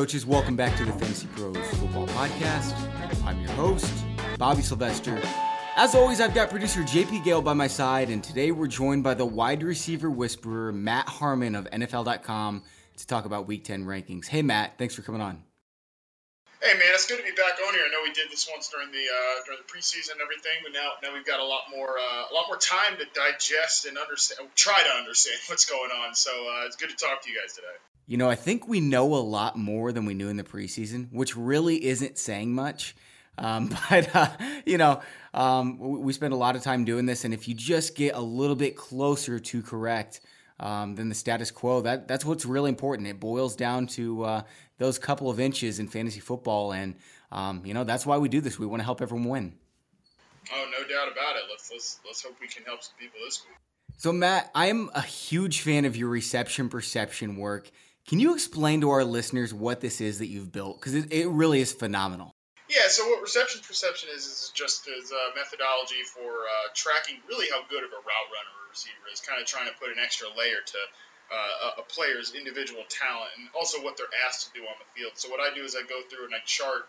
[0.00, 0.24] coaches.
[0.24, 2.72] Welcome back to the Fantasy Pros Football Podcast.
[3.26, 3.92] I'm your host,
[4.38, 5.20] Bobby Sylvester.
[5.76, 9.12] As always, I've got producer JP Gale by my side, and today we're joined by
[9.12, 12.62] the wide receiver whisperer, Matt Harmon of NFL.com,
[12.96, 14.26] to talk about Week 10 rankings.
[14.26, 15.42] Hey, Matt, thanks for coming on.
[16.62, 17.84] Hey man, it's good to be back on here.
[17.84, 20.72] I know we did this once during the uh, during the preseason and everything, but
[20.72, 23.96] now now we've got a lot more uh, a lot more time to digest and
[23.96, 26.14] understand, try to understand what's going on.
[26.14, 27.76] So uh, it's good to talk to you guys today.
[28.10, 31.12] You know, I think we know a lot more than we knew in the preseason,
[31.12, 32.96] which really isn't saying much.
[33.38, 34.26] Um, but uh,
[34.66, 35.00] you know,
[35.32, 38.20] um, we spend a lot of time doing this, and if you just get a
[38.20, 40.22] little bit closer to correct
[40.58, 43.06] um, than the status quo, that that's what's really important.
[43.06, 44.42] It boils down to uh,
[44.78, 46.96] those couple of inches in fantasy football, and
[47.30, 48.58] um, you know that's why we do this.
[48.58, 49.54] We want to help everyone win.
[50.52, 51.42] Oh, no doubt about it.
[51.48, 53.56] Let's let's let's hope we can help some people this week.
[53.98, 57.70] So, Matt, I am a huge fan of your reception perception work.
[58.08, 60.80] Can you explain to our listeners what this is that you've built?
[60.80, 62.34] Because it, it really is phenomenal.
[62.70, 67.50] Yeah, so what reception perception is is just as a methodology for uh, tracking really
[67.50, 69.98] how good of a route runner a receiver is, kind of trying to put an
[69.98, 70.80] extra layer to
[71.30, 75.14] uh, a player's individual talent and also what they're asked to do on the field.
[75.14, 76.86] So what I do is I go through and I chart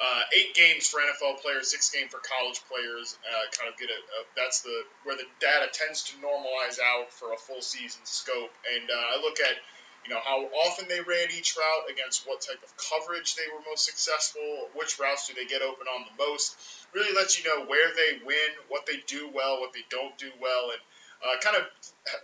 [0.00, 3.16] uh, eight games for NFL players, six games for college players.
[3.22, 7.12] Uh, kind of get a, a, that's the where the data tends to normalize out
[7.12, 9.56] for a full season scope, and uh, I look at
[10.04, 13.60] you know how often they ran each route against what type of coverage they were
[13.68, 16.56] most successful which routes do they get open on the most
[16.92, 20.30] really lets you know where they win what they do well what they don't do
[20.40, 20.80] well and
[21.24, 21.64] uh, kind of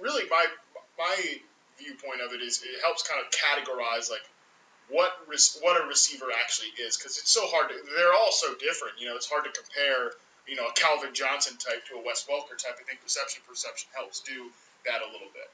[0.00, 0.44] really my
[0.98, 1.16] my
[1.78, 4.24] viewpoint of it is it helps kind of categorize like
[4.88, 5.10] what
[5.62, 9.08] what a receiver actually is because it's so hard to they're all so different you
[9.08, 10.12] know it's hard to compare
[10.46, 12.74] you know a Calvin Johnson type to a Wes Welker type.
[12.74, 14.50] I think reception perception helps do
[14.84, 15.46] that a little bit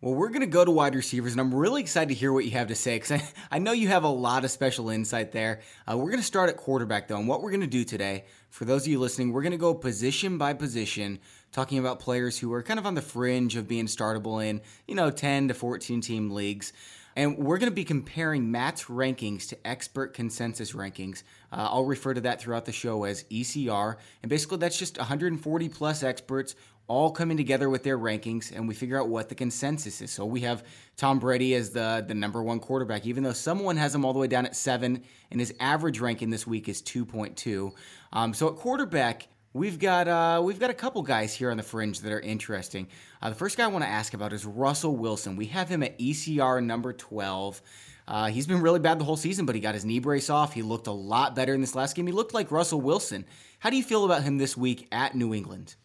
[0.00, 2.44] well, we're going to go to wide receivers, and I'm really excited to hear what
[2.44, 3.22] you have to say because I,
[3.56, 5.60] I know you have a lot of special insight there.
[5.90, 8.24] Uh, we're going to start at quarterback, though, and what we're going to do today,
[8.50, 11.20] for those of you listening, we're going to go position by position,
[11.52, 14.94] talking about players who are kind of on the fringe of being startable in, you
[14.94, 16.72] know, 10 to 14 team leagues.
[17.16, 21.22] And we're going to be comparing Matt's rankings to expert consensus rankings.
[21.52, 23.96] Uh, I'll refer to that throughout the show as ECR.
[24.22, 26.56] And basically, that's just 140 plus experts
[26.86, 30.10] all coming together with their rankings and we figure out what the consensus is.
[30.10, 30.64] So we have
[30.96, 34.18] Tom Brady as the, the number one quarterback, even though someone has him all the
[34.18, 37.72] way down at seven, and his average ranking this week is 2.2.
[38.12, 41.62] Um, so at quarterback, we've got uh, we've got a couple guys here on the
[41.62, 42.88] fringe that are interesting.
[43.22, 45.36] Uh, the first guy I want to ask about is Russell Wilson.
[45.36, 47.62] We have him at ECR number 12.
[48.06, 50.52] Uh, he's been really bad the whole season, but he got his knee brace off.
[50.52, 52.06] He looked a lot better in this last game.
[52.06, 53.24] He looked like Russell Wilson.
[53.60, 55.76] How do you feel about him this week at New England?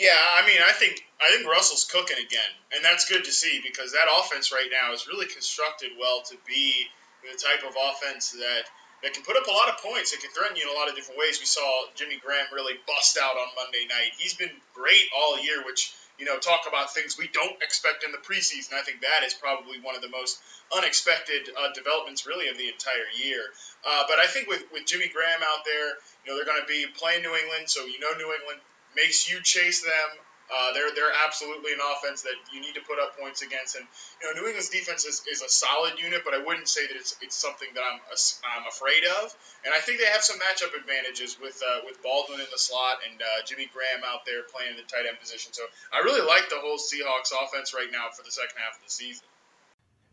[0.00, 3.60] Yeah, I mean, I think I think Russell's cooking again, and that's good to see
[3.60, 6.88] because that offense right now is really constructed well to be
[7.20, 8.64] the type of offense that
[9.04, 10.16] that can put up a lot of points.
[10.16, 11.36] It can threaten you in a lot of different ways.
[11.36, 14.16] We saw Jimmy Graham really bust out on Monday night.
[14.16, 18.08] He's been great all year, which you know talk about things we don't expect in
[18.08, 18.72] the preseason.
[18.72, 20.40] I think that is probably one of the most
[20.72, 23.52] unexpected uh, developments really of the entire year.
[23.84, 26.72] Uh, but I think with with Jimmy Graham out there, you know they're going to
[26.72, 28.64] be playing New England, so you know New England
[28.96, 30.10] makes you chase them.
[30.50, 33.86] Uh, they're they're absolutely an offense that you need to put up points against, and
[34.18, 36.96] you know New England's defense is, is a solid unit, but I wouldn't say that
[36.96, 39.30] it's, it's something that I'm I'm afraid of.
[39.62, 42.98] And I think they have some matchup advantages with uh, with Baldwin in the slot
[43.06, 45.54] and uh, Jimmy Graham out there playing the tight end position.
[45.54, 45.62] So
[45.94, 48.90] I really like the whole Seahawks offense right now for the second half of the
[48.90, 49.22] season.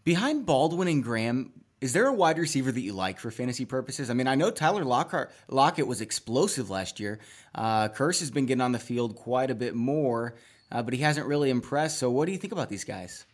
[0.06, 1.50] Behind Baldwin and Graham,
[1.80, 4.10] is there a wide receiver that you like for fantasy purposes?
[4.10, 7.20] I mean, I know Tyler Lockett, Lockett was explosive last year.
[7.54, 10.36] Uh, Kearse has been getting on the field quite a bit more,
[10.72, 12.00] uh, but he hasn't really impressed.
[12.00, 13.26] So, what do you think about these guys?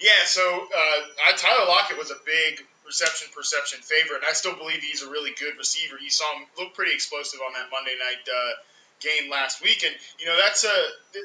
[0.00, 4.82] Yeah, so uh, Tyler Lockett was a big reception perception favorite, and I still believe
[4.82, 5.96] he's a really good receiver.
[5.98, 8.52] You saw him look pretty explosive on that Monday night uh,
[9.00, 10.76] game last week, and you know that's a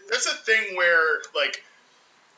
[0.09, 1.63] that's a thing where like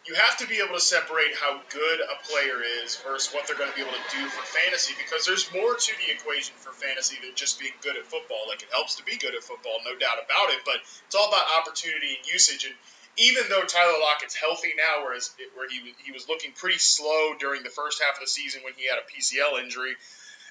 [0.09, 3.55] you have to be able to separate how good a player is versus what they're
[3.55, 6.73] going to be able to do for fantasy because there's more to the equation for
[6.73, 8.49] fantasy than just being good at football.
[8.49, 11.29] Like it helps to be good at football, no doubt about it, but it's all
[11.29, 12.65] about opportunity and usage.
[12.65, 12.73] And
[13.21, 17.37] even though Tyler Lockett's healthy now, whereas it, where he he was looking pretty slow
[17.37, 19.93] during the first half of the season when he had a PCL injury,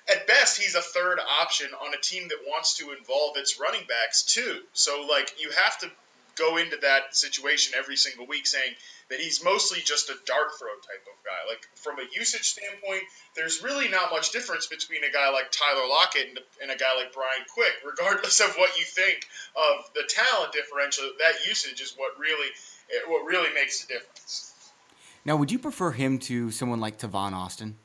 [0.07, 3.83] at best he's a third option on a team that wants to involve its running
[3.91, 4.63] backs too.
[4.71, 5.91] So like you have to
[6.39, 8.73] go into that situation every single week saying
[9.11, 11.49] that he's mostly just a dart throw type of guy.
[11.49, 13.03] Like from a usage standpoint,
[13.37, 16.95] there's really not much difference between a guy like Tyler Lockett and, and a guy
[16.97, 19.27] like Brian Quick, regardless of what you think
[19.57, 21.11] of the talent differential.
[21.19, 22.49] That usage is what really
[23.09, 24.55] what really makes the difference.
[25.25, 27.77] Now, would you prefer him to someone like Tavon Austin?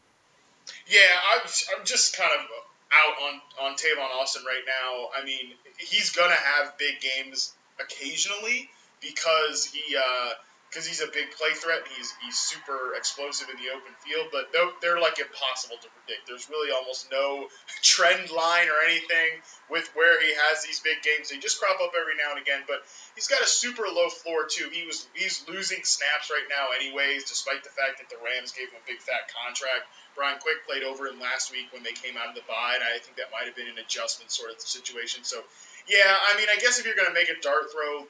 [0.87, 0.99] Yeah,
[1.33, 1.41] I'm,
[1.77, 2.45] I'm just kind of
[2.93, 5.09] out on, on Tavon Austin right now.
[5.19, 8.69] I mean, he's going to have big games occasionally
[9.01, 9.95] because he.
[9.95, 10.31] Uh,
[10.73, 14.33] because he's a big play threat and he's he's super explosive in the open field.
[14.33, 16.25] But they're, they're like impossible to predict.
[16.25, 17.45] There's really almost no
[17.85, 21.29] trend line or anything with where he has these big games.
[21.29, 22.65] They just crop up every now and again.
[22.65, 22.81] But
[23.13, 24.73] he's got a super low floor too.
[24.73, 28.73] He was he's losing snaps right now anyways, despite the fact that the Rams gave
[28.73, 29.85] him a big fat contract.
[30.17, 32.85] Brian Quick played over him last week when they came out of the bye, and
[32.85, 35.25] I think that might have been an adjustment sort of situation.
[35.25, 35.41] So,
[35.89, 38.05] yeah, I mean, I guess if you're going to make a dart throw,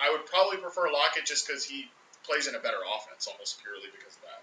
[0.00, 1.90] I would probably prefer Lockett just because he
[2.24, 4.42] plays in a better offense almost purely because of that.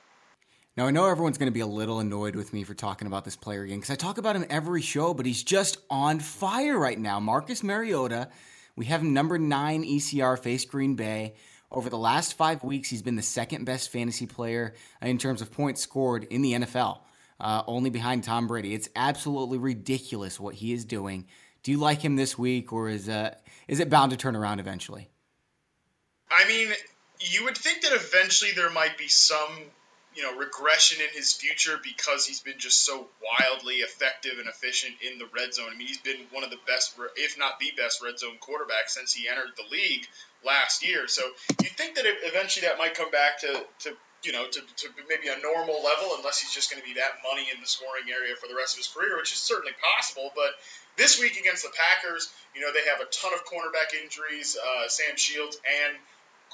[0.78, 3.26] Now, I know everyone's going to be a little annoyed with me for talking about
[3.26, 6.80] this player again because I talk about him every show, but he's just on fire
[6.80, 7.20] right now.
[7.20, 8.30] Marcus Mariota,
[8.78, 11.36] we have him number nine ECR face Green Bay.
[11.72, 15.52] Over the last five weeks, he's been the second best fantasy player in terms of
[15.52, 17.00] points scored in the NFL,
[17.40, 18.74] uh, only behind Tom Brady.
[18.74, 21.28] It's absolutely ridiculous what he is doing.
[21.64, 23.36] Do you like him this week, or is uh,
[23.68, 25.10] is it bound to turn around eventually?
[26.32, 26.70] I mean,
[27.20, 29.50] you would think that eventually there might be some
[30.16, 34.96] you know regression in his future because he's been just so wildly effective and efficient
[35.02, 35.70] in the red zone.
[35.74, 38.90] I mean, he's been one of the best, if not the best, red zone quarterback
[38.90, 40.08] since he entered the league
[40.46, 41.08] last year.
[41.08, 41.22] So
[41.62, 45.30] you think that eventually that might come back to, to you know to, to maybe
[45.30, 48.36] a normal level, unless he's just going to be that money in the scoring area
[48.36, 50.32] for the rest of his career, which is certainly possible.
[50.36, 50.60] But
[50.98, 54.58] this week against the Packers, you know they have a ton of cornerback injuries.
[54.60, 55.96] Uh, Sam Shields and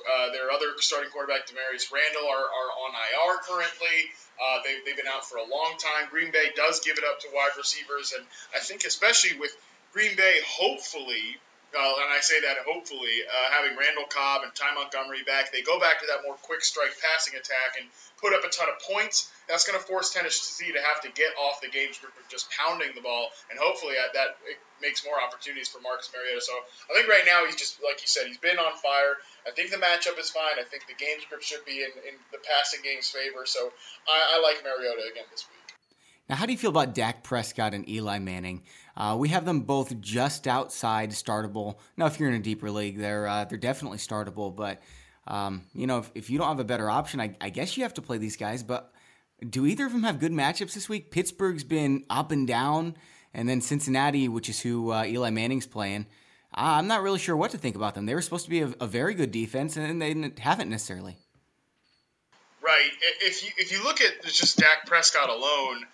[0.06, 3.98] uh, their other starting quarterback, Damarius Randall, are, are on IR currently.
[4.38, 6.10] Uh, they, they've been out for a long time.
[6.10, 9.56] Green Bay does give it up to wide receivers, and I think especially with
[9.94, 11.38] Green Bay, hopefully,
[11.76, 15.62] uh, and I say that hopefully, uh, having Randall Cobb and Ty Montgomery back, they
[15.62, 17.92] go back to that more quick strike passing attack and
[18.24, 19.28] put up a ton of points.
[19.52, 22.48] That's going to force Tennessee to have to get off the game script of just
[22.56, 24.40] pounding the ball, and hopefully that
[24.80, 26.40] makes more opportunities for Marcus Mariota.
[26.40, 26.56] So
[26.88, 29.20] I think right now he's just like you said, he's been on fire.
[29.44, 30.56] I think the matchup is fine.
[30.56, 33.44] I think the game script should be in, in the passing game's favor.
[33.44, 33.76] So
[34.08, 35.67] I, I like Mariota again this week.
[36.30, 38.64] Now, how do you feel about Dak Prescott and Eli Manning?
[38.98, 41.78] Uh, we have them both just outside startable.
[41.96, 44.54] Now, if you're in a deeper league, they're uh, they're definitely startable.
[44.54, 44.82] But
[45.26, 47.84] um, you know, if, if, you don't have a better option, I, I guess you
[47.84, 48.62] have to play these guys.
[48.62, 48.92] But
[49.48, 51.12] do either of them have good matchups this week?
[51.12, 52.98] Pittsburgh's been up and down,
[53.34, 56.08] and then Cincinnati, which is who uh, Eli Manning's playing.
[56.54, 58.06] I'm not really sure what to think about them.
[58.06, 61.18] They were supposed to be a, a very good defense, and they haven't necessarily.
[62.62, 62.90] Right.
[63.22, 65.86] If you if you look at just Dak Prescott alone,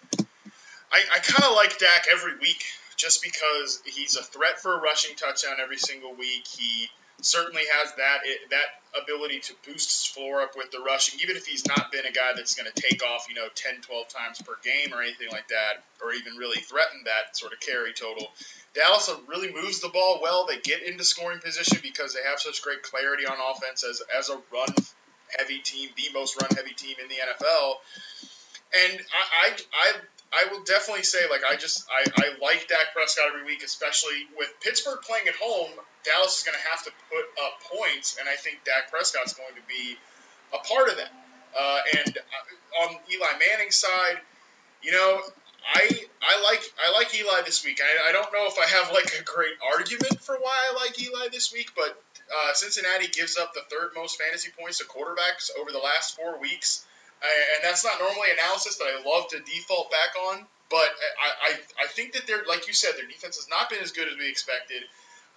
[0.93, 2.63] I, I kind of like Dak every week
[2.95, 6.45] just because he's a threat for a rushing touchdown every single week.
[6.47, 6.87] He
[7.21, 8.19] certainly has that
[8.51, 12.05] that ability to boost his floor up with the rushing, even if he's not been
[12.05, 15.01] a guy that's going to take off, you know, 10, 12 times per game or
[15.01, 18.27] anything like that, or even really threaten that sort of carry total.
[18.75, 20.45] Dallas really moves the ball well.
[20.45, 24.29] They get into scoring position because they have such great clarity on offense as, as
[24.29, 24.69] a run
[25.37, 27.75] heavy team, the most run heavy team in the NFL.
[28.73, 29.93] And I, I, I
[30.33, 34.25] I will definitely say, like, I just I, I like Dak Prescott every week, especially
[34.37, 35.71] with Pittsburgh playing at home.
[36.03, 39.53] Dallas is going to have to put up points, and I think Dak Prescott's going
[39.55, 39.95] to be
[40.53, 41.13] a part of that.
[41.57, 44.17] Uh, and uh, on Eli Manning's side,
[44.81, 45.21] you know,
[45.63, 45.87] I
[46.21, 47.79] I like I like Eli this week.
[47.79, 50.99] I, I don't know if I have like a great argument for why I like
[50.99, 52.01] Eli this week, but
[52.33, 56.39] uh, Cincinnati gives up the third most fantasy points to quarterbacks over the last four
[56.39, 56.85] weeks
[57.23, 60.45] and that's not normally analysis that I love to default back on.
[60.69, 60.89] But
[61.21, 63.91] I, I, I think that they're like you said, their defense has not been as
[63.91, 64.83] good as we expected.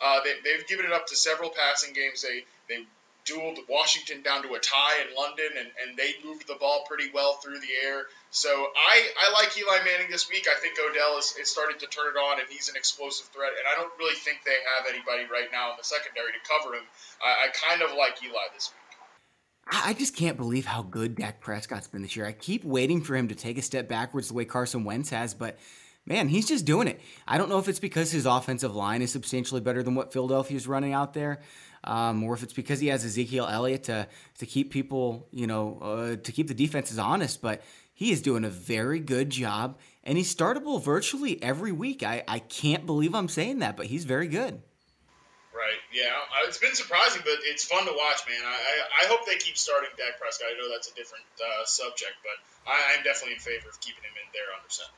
[0.02, 2.23] Uh, they, they've given it up to several passing games.
[2.23, 2.87] They they
[3.26, 7.11] dueled Washington down to a tie in London, and, and they moved the ball pretty
[7.12, 8.07] well through the air.
[8.31, 10.47] So I, I like Eli Manning this week.
[10.47, 13.50] I think Odell is, is starting to turn it on, and he's an explosive threat.
[13.59, 16.78] And I don't really think they have anybody right now in the secondary to cover
[16.78, 16.87] him.
[17.19, 18.86] I, I kind of like Eli this week.
[19.66, 22.26] I just can't believe how good Dak Prescott's been this year.
[22.26, 25.35] I keep waiting for him to take a step backwards the way Carson Wentz has,
[25.35, 25.58] but
[26.06, 27.00] man, he's just doing it.
[27.26, 30.68] I don't know if it's because his offensive line is substantially better than what Philadelphia's
[30.68, 31.40] running out there,
[31.82, 34.06] um, or if it's because he has Ezekiel Elliott to
[34.38, 37.42] to keep people, you know, uh, to keep the defenses honest.
[37.42, 42.04] But he is doing a very good job, and he's startable virtually every week.
[42.04, 44.62] I, I can't believe I'm saying that, but he's very good.
[45.56, 45.80] Right.
[45.88, 46.12] Yeah.
[46.44, 48.44] It's been surprising, but it's fun to watch, man.
[48.44, 50.48] I, I, hope they keep starting Dak Prescott.
[50.52, 52.36] I know that's a different uh, subject, but
[52.70, 54.92] I, I'm definitely in favor of keeping him in there under center.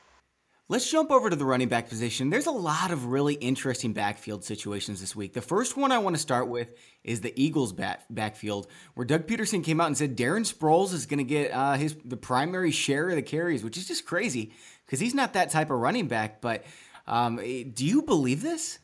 [0.67, 2.29] Let's jump over to the running back position.
[2.29, 5.33] There's a lot of really interesting backfield situations this week.
[5.33, 6.67] The first one I want to start with
[7.03, 11.07] is the Eagles' back, backfield, where Doug Pederson came out and said Darren Sproles is
[11.07, 14.51] going to get uh, his the primary share of the carries, which is just crazy
[14.85, 16.39] because he's not that type of running back.
[16.41, 16.65] But
[17.07, 18.77] um, eh, do you believe this?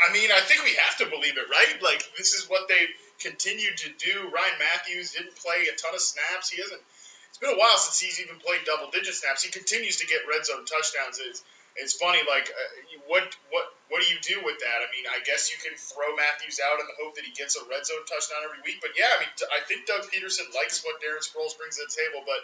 [0.00, 1.76] I mean, I think we have to believe it, right?
[1.82, 4.32] Like this is what they've continued to do.
[4.32, 6.48] Ryan Mathews didn't play a ton of snaps.
[6.48, 6.80] He hasn't.
[7.28, 9.44] It's been a while since he's even played double digit snaps.
[9.44, 11.22] He continues to get red zone touchdowns.
[11.22, 11.44] It's,
[11.78, 12.70] it's funny, like uh,
[13.06, 14.78] what what what do you do with that?
[14.82, 17.54] I mean, I guess you can throw Mathews out in the hope that he gets
[17.54, 18.82] a red zone touchdown every week.
[18.82, 21.92] But yeah, I mean, I think Doug Pederson likes what Darren Sproles brings to the
[21.94, 22.42] table, but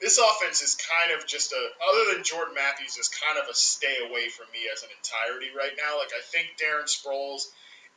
[0.00, 3.54] this offense is kind of just a other than Jordan Matthews is kind of a
[3.54, 5.98] stay away from me as an entirety right now.
[5.98, 7.46] Like I think Darren Sproles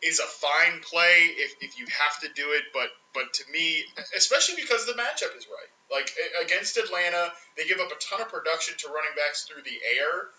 [0.01, 3.84] is a fine play if, if you have to do it, but but to me,
[4.16, 5.72] especially because the matchup is right.
[5.89, 6.12] Like
[6.44, 10.30] against Atlanta, they give up a ton of production to running backs through the air.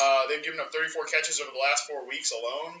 [0.00, 2.80] Uh, they've given up 34 catches over the last four weeks alone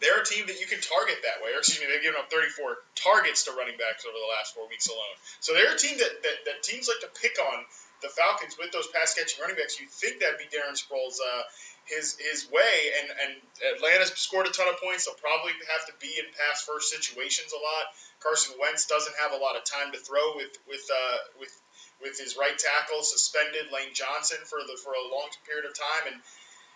[0.00, 1.52] they're a team that you can target that way.
[1.52, 4.64] Or excuse me, they've given up 34 targets to running backs over the last four
[4.68, 5.16] weeks alone.
[5.44, 7.64] So they're a team that, that, that teams like to pick on
[8.00, 9.76] the Falcons with those pass catching running backs.
[9.76, 11.44] You'd think that'd be Darren Sproles' uh,
[11.84, 13.32] his his way, and and
[13.76, 15.04] Atlanta's scored a ton of points.
[15.04, 17.92] They'll probably have to be in pass first situations a lot.
[18.24, 21.52] Carson Wentz doesn't have a lot of time to throw with with uh, with
[22.00, 26.16] with his right tackle suspended, Lane Johnson for the for a long period of time,
[26.16, 26.18] and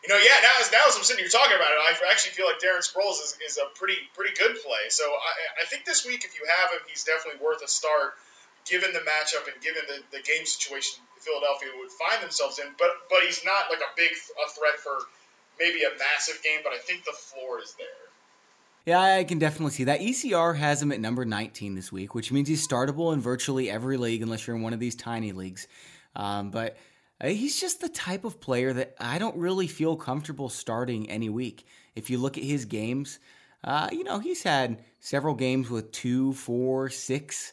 [0.05, 2.37] you know, yeah, now as now as I'm sitting here talking about it, I actually
[2.37, 4.93] feel like Darren Sproles is, is a pretty pretty good play.
[4.93, 8.21] So I, I think this week, if you have him, he's definitely worth a start,
[8.69, 12.69] given the matchup and given the, the game situation Philadelphia would find themselves in.
[12.77, 15.09] But but he's not like a big a threat for
[15.57, 16.61] maybe a massive game.
[16.61, 18.05] But I think the floor is there.
[18.85, 20.01] Yeah, I can definitely see that.
[20.01, 23.97] ECR has him at number 19 this week, which means he's startable in virtually every
[23.97, 25.67] league, unless you're in one of these tiny leagues.
[26.15, 26.77] Um, but
[27.23, 31.67] he's just the type of player that I don't really feel comfortable starting any week.
[31.95, 33.19] If you look at his games,
[33.63, 37.53] uh, you know, he's had several games with two, four, six,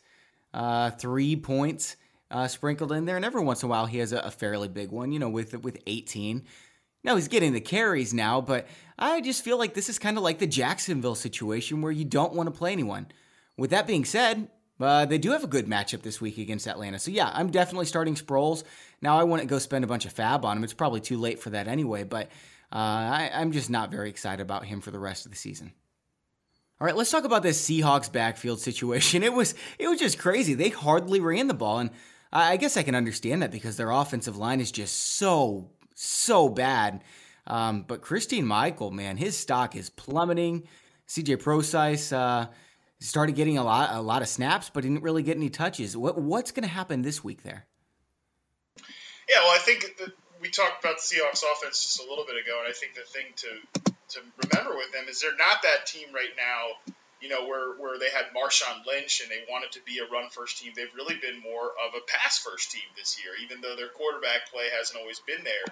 [0.54, 1.96] uh, three points
[2.30, 4.68] uh, sprinkled in there, and every once in a while he has a, a, fairly
[4.68, 6.44] big one, you know, with with 18.
[7.04, 10.24] Now he's getting the carries now, but I just feel like this is kind of
[10.24, 13.08] like the Jacksonville situation where you don't want to play anyone.
[13.58, 14.50] With that being said,
[14.80, 17.00] uh, they do have a good matchup this week against Atlanta.
[17.00, 18.64] So, yeah, I'm definitely starting Sproles.
[19.02, 20.64] Now, I wouldn't go spend a bunch of FAAB on him.
[20.64, 22.28] It's probably too late for that anyway, but
[22.72, 25.74] uh, I, I'm just not very excited about him for the rest of the season.
[26.80, 29.24] All right, let's talk about this Seahawks backfield situation.
[29.24, 30.56] It was it was just crazy.
[30.56, 31.92] They hardly ran the ball, and
[32.32, 37.04] I guess I can understand that because their offensive line is just so so bad.
[37.46, 40.68] Um, but Christine Michael, man, his stock is plummeting.
[41.08, 42.48] CJ Prosise, uh,
[43.00, 45.96] started getting a lot a lot of snaps, but didn't really get any touches.
[45.98, 47.68] What what's going to happen this week there?
[49.32, 49.88] Yeah, well, I think
[50.44, 53.08] we talked about the Seahawks offense just a little bit ago, and I think the
[53.08, 53.52] thing to
[54.12, 56.76] to remember with them is they're not that team right now.
[57.24, 60.28] You know, where where they had Marshawn Lynch and they wanted to be a run
[60.36, 60.76] first team.
[60.76, 64.52] They've really been more of a pass first team this year, even though their quarterback
[64.52, 65.64] play hasn't always been there.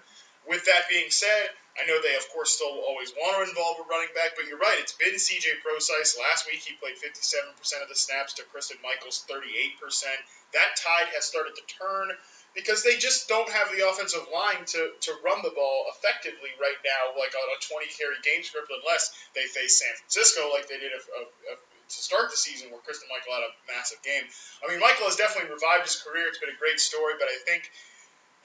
[0.48, 3.90] With that being said, I know they, of course, still always want to involve a
[3.92, 4.80] running back, but you're right.
[4.80, 6.16] It's been CJ Prosise.
[6.16, 7.52] Last week, he played 57%
[7.84, 9.76] of the snaps to Christine Michaels' 38%.
[10.54, 12.16] That tide has started to turn
[12.60, 16.76] because they just don't have the offensive line to, to run the ball effectively right
[16.84, 20.76] now, like on a 20 carry game script, unless they face San Francisco like they
[20.76, 24.28] did a, a, a, to start the season where Christine Michael had a massive game.
[24.62, 26.28] I mean, Michael has definitely revived his career.
[26.28, 27.66] It's been a great story, but I think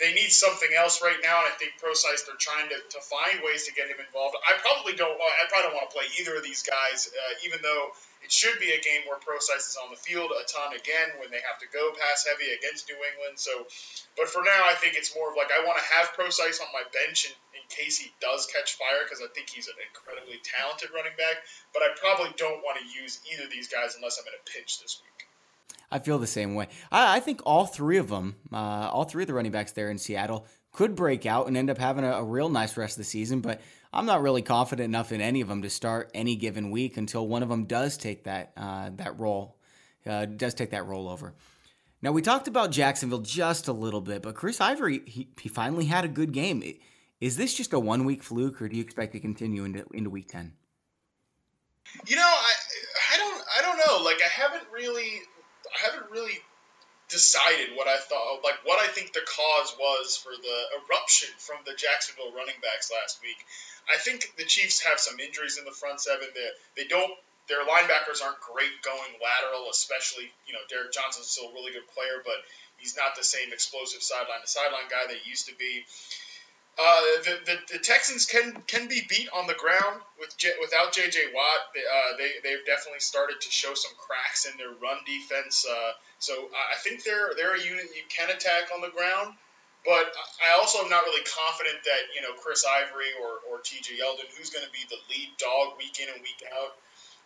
[0.03, 3.47] they need something else right now, and I think Prosise they're trying to, to find
[3.47, 4.35] ways to get him involved.
[4.43, 5.15] I probably don't.
[5.15, 7.95] I probably don't want to play either of these guys, uh, even though
[8.27, 11.31] it should be a game where Prosise is on the field a ton again when
[11.31, 13.39] they have to go pass heavy against New England.
[13.39, 13.71] So,
[14.19, 16.75] but for now, I think it's more of like I want to have Prosise on
[16.75, 20.43] my bench in, in case he does catch fire because I think he's an incredibly
[20.43, 21.39] talented running back.
[21.71, 24.43] But I probably don't want to use either of these guys unless I'm in a
[24.43, 25.31] pinch this week.
[25.91, 26.69] I feel the same way.
[26.91, 28.57] I, I think all three of them, uh,
[28.93, 31.79] all three of the running backs there in Seattle, could break out and end up
[31.79, 33.41] having a, a, real nice rest of the season.
[33.41, 33.61] But
[33.93, 37.27] I'm not really confident enough in any of them to start any given week until
[37.27, 39.57] one of them does take that uh, that role,
[40.05, 41.35] uh, does take that role over.
[42.03, 45.87] Now we talked about Jacksonville just a little bit, but Chris Ivory he, he finally
[45.87, 46.63] had a good game.
[47.21, 50.11] Is this just a one week fluke, or do you expect to continue into into
[50.11, 50.53] week ten?
[52.07, 52.53] You know, I
[53.15, 54.05] I don't I don't know.
[54.05, 55.23] Like I haven't really
[55.75, 56.39] I haven't really
[57.09, 61.61] decided what I thought, like what I think the cause was for the eruption from
[61.67, 63.37] the Jacksonville running backs last week.
[63.93, 66.27] I think the Chiefs have some injuries in the front seven.
[66.33, 67.13] That they don't,
[67.49, 71.87] their linebackers aren't great going lateral, especially you know Derrick Johnson's still a really good
[71.93, 72.41] player, but
[72.79, 75.85] he's not the same explosive sideline to sideline guy that he used to be.
[76.75, 80.93] Uh, the, the, the, Texans can can be beat on the ground with J, without
[80.93, 81.31] J.J.
[81.33, 81.61] Watt.
[81.73, 85.65] They, uh, they they've definitely started to show some cracks in their run defense.
[85.65, 89.39] Uh, so I think they're they're a unit you can attack on the ground.
[89.85, 93.95] But I also am not really confident that you know Chris Ivory or, or T.J.
[94.01, 96.75] Yeldon, who's going to be the lead dog week in and week out.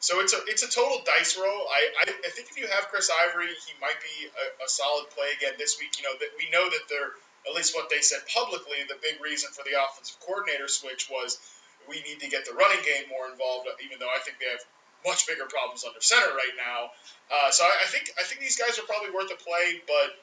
[0.00, 1.67] So it's a it's a total dice roll.
[1.67, 5.11] I, I, I think if you have Chris Ivory, he might be a, a solid
[5.11, 5.99] play again this week.
[5.99, 7.19] You know that we know that they're
[7.50, 8.78] at least what they said publicly.
[8.87, 11.43] The big reason for the offensive coordinator switch was
[11.90, 13.67] we need to get the running game more involved.
[13.83, 14.62] Even though I think they have
[15.02, 16.95] much bigger problems under center right now.
[17.31, 20.14] Uh, so I, I think I think these guys are probably worth a play, but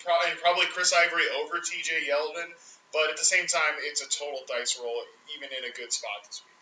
[0.00, 2.48] probably, probably Chris Ivory over TJ Yeldon.
[2.92, 4.96] But at the same time, it's a total dice roll,
[5.36, 6.59] even in a good spot this week.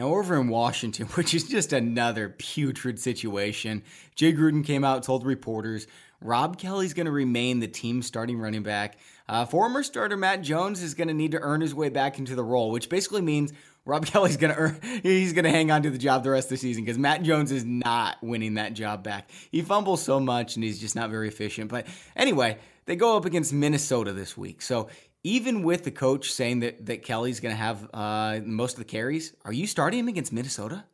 [0.00, 3.82] Now, over in Washington, which is just another putrid situation,
[4.14, 5.86] Jay Gruden came out, told reporters
[6.22, 8.96] Rob Kelley's going to remain the team's starting running back.
[9.28, 12.34] Uh, former starter Matt Jones is going to need to earn his way back into
[12.34, 13.52] the role, which basically means
[13.84, 16.50] Rob Kelley's going to he's going to hang on to the job the rest of
[16.52, 19.30] the season because Matt Jones is not winning that job back.
[19.52, 21.70] He fumbles so much and he's just not very efficient.
[21.70, 24.62] But anyway, they go up against Minnesota this week.
[24.62, 24.88] So
[25.22, 28.84] even with the coach saying that, that Kelley's going to have uh, most of the
[28.84, 30.84] carries, are you starting him against Minnesota?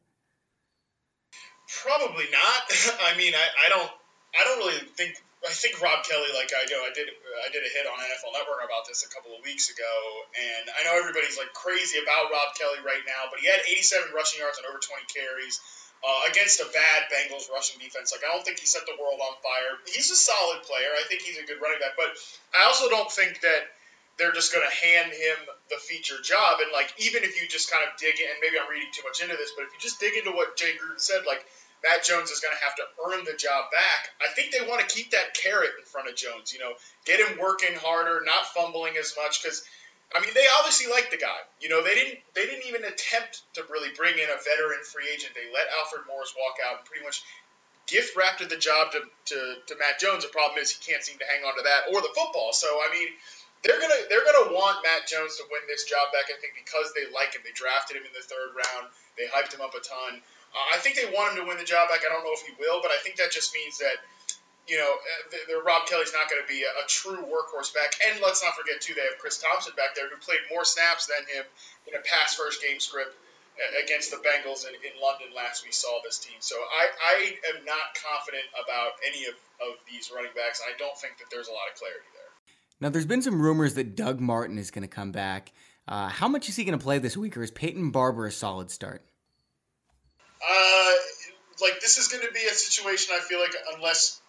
[1.82, 2.62] Probably not.
[3.10, 3.90] I mean, I, I don't
[4.36, 5.16] I don't really think
[5.46, 8.34] I think Rob Kelley, like I know, I did I did a hit on NFL
[8.34, 9.94] Network about this a couple of weeks ago,
[10.34, 14.10] and I know everybody's like crazy about Rob Kelley right now, but he had 87
[14.10, 15.62] rushing yards and over 20 carries
[16.02, 18.10] uh, against a bad Bengals rushing defense.
[18.10, 19.78] Like I don't think he set the world on fire.
[19.86, 20.90] He's a solid player.
[20.98, 22.10] I think he's a good running back, but
[22.54, 23.70] I also don't think that
[24.18, 26.60] they're just going to hand him the feature job.
[26.64, 29.04] And like even if you just kind of dig in, and maybe I'm reading too
[29.04, 31.44] much into this, but if you just dig into what Jay Gruden said, like
[31.84, 34.10] Matt Jones is going to have to earn the job back.
[34.24, 36.52] I think they want to keep that carrot in front of Jones.
[36.52, 36.72] You know,
[37.04, 39.62] get him working harder, not fumbling as much because.
[40.14, 41.34] I mean, they obviously like the guy.
[41.58, 45.10] You know, they didn't they didn't even attempt to really bring in a veteran free
[45.10, 45.34] agent.
[45.34, 47.26] They let Alfred Morris walk out and pretty much
[47.86, 49.00] gift wrapped the job to,
[49.34, 50.22] to, to Matt Jones.
[50.22, 52.52] The problem is he can't seem to hang on to that or the football.
[52.52, 53.08] So I mean,
[53.66, 56.30] they're gonna they're gonna want Matt Jones to win this job back.
[56.30, 57.42] I think because they like him.
[57.42, 58.88] They drafted him in the third round.
[59.18, 60.22] They hyped him up a ton.
[60.54, 62.06] Uh, I think they want him to win the job back.
[62.06, 63.98] I don't know if he will, but I think that just means that
[64.66, 67.70] you know, uh, the, the Rob Kelley's not going to be a, a, true workhorse
[67.70, 67.94] back.
[68.10, 71.06] And let's not forget too, they have Chris Thompson back there who played more snaps
[71.06, 71.46] than him
[71.86, 73.14] in a pass first game script
[73.56, 76.38] uh, against the Bengals in, in London last we saw this team.
[76.42, 77.16] So I, I
[77.54, 80.58] am not confident about any of, of these running backs.
[80.58, 82.25] I don't think that there's a lot of clarity there.
[82.80, 85.52] Now, there's been some rumors that Doug Martin is going to come back.
[85.88, 88.32] Uh, how much is he going to play this week, or is Peyton Barber a
[88.32, 89.02] solid start?
[90.42, 90.92] Uh,
[91.62, 93.14] like this is going to be a situation.
[93.16, 94.20] I feel like unless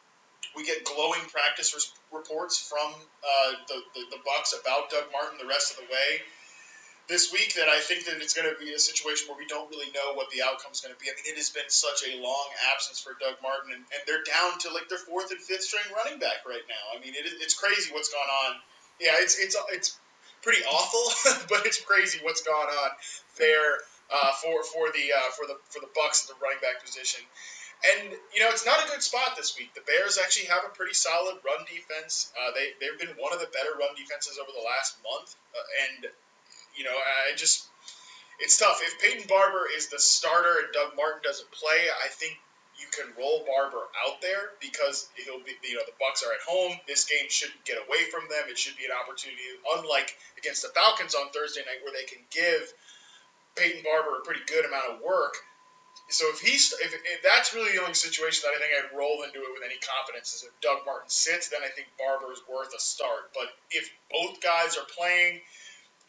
[0.55, 5.47] we get glowing practice reports from uh, the, the, the Bucs about Doug Martin the
[5.47, 6.21] rest of the way
[7.07, 9.71] this week, that I think that it's going to be a situation where we don't
[9.71, 11.07] really know what the outcome is going to be.
[11.07, 14.27] I mean, it has been such a long absence for Doug Martin, and, and they're
[14.27, 16.83] down to like their fourth and fifth string running back right now.
[16.91, 18.59] I mean, it, it's crazy what's gone on.
[18.99, 19.95] Yeah, it's it's it's
[20.41, 22.89] pretty awful, but it's crazy what's gone on
[23.39, 26.83] there uh, for for the uh, for the for the Bucs at the running back
[26.83, 27.23] position.
[27.77, 29.73] And you know it's not a good spot this week.
[29.77, 32.33] The Bears actually have a pretty solid run defense.
[32.33, 35.35] Uh, they they've been one of the better run defenses over the last month.
[35.53, 36.09] Uh, and
[36.77, 37.67] you know I just
[38.39, 38.79] it's tough.
[38.83, 42.37] If Peyton Barber is the starter and Doug Martin doesn't play, I think
[42.77, 46.45] you can roll Barber out there because he'll be, you know, the Bucs are at
[46.45, 46.77] home.
[46.85, 48.45] This game shouldn't get away from them.
[48.45, 52.21] It should be an opportunity, unlike against the Falcons on Thursday night, where they can
[52.29, 52.61] give
[53.57, 55.33] Peyton Barber a pretty good amount of work.
[56.09, 59.25] So if he's if, if that's really the only situation that I think I'd roll
[59.25, 62.39] into it with any confidence is if Doug Martin sits, then I think Barber is
[62.47, 63.33] worth a start.
[63.33, 65.41] But if both guys are playing,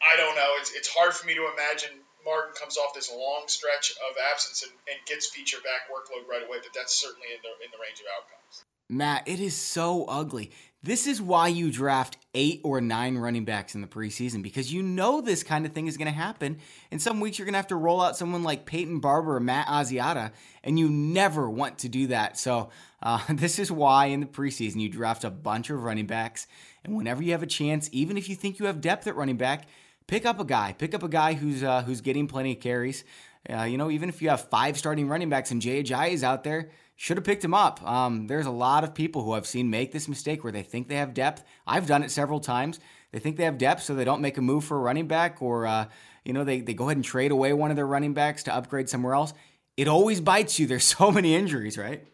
[0.01, 0.51] I don't know.
[0.59, 1.91] It's, it's hard for me to imagine
[2.25, 6.45] Martin comes off this long stretch of absence and, and gets feature back workload right
[6.45, 6.57] away.
[6.61, 8.63] But that's certainly in the in the range of outcomes.
[8.89, 10.51] Matt, it is so ugly.
[10.81, 14.81] This is why you draft eight or nine running backs in the preseason because you
[14.81, 16.57] know this kind of thing is going to happen.
[16.89, 19.39] In some weeks, you're going to have to roll out someone like Peyton Barber or
[19.41, 20.31] Matt Asiata,
[20.63, 22.39] and you never want to do that.
[22.39, 22.69] So,
[23.03, 26.47] uh, this is why in the preseason you draft a bunch of running backs.
[26.83, 29.37] And whenever you have a chance, even if you think you have depth at running
[29.37, 29.67] back,
[30.09, 30.73] pick up a guy.
[30.73, 33.05] Pick up a guy who's uh, who's getting plenty of carries.
[33.49, 36.23] Uh, you know, even if you have five starting running backs and Jay Ajayi is
[36.23, 37.81] out there, should have picked him up.
[37.87, 40.89] Um, there's a lot of people who I've seen make this mistake where they think
[40.89, 41.43] they have depth.
[41.65, 42.79] I've done it several times.
[43.11, 45.41] They think they have depth, so they don't make a move for a running back,
[45.41, 45.85] or uh,
[46.25, 48.53] you know they, they go ahead and trade away one of their running backs to
[48.53, 49.33] upgrade somewhere else.
[49.77, 50.67] It always bites you.
[50.67, 52.05] There's so many injuries, right?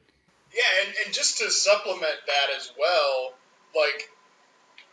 [0.53, 3.33] Yeah, and, and just to supplement that as well,
[3.75, 4.09] like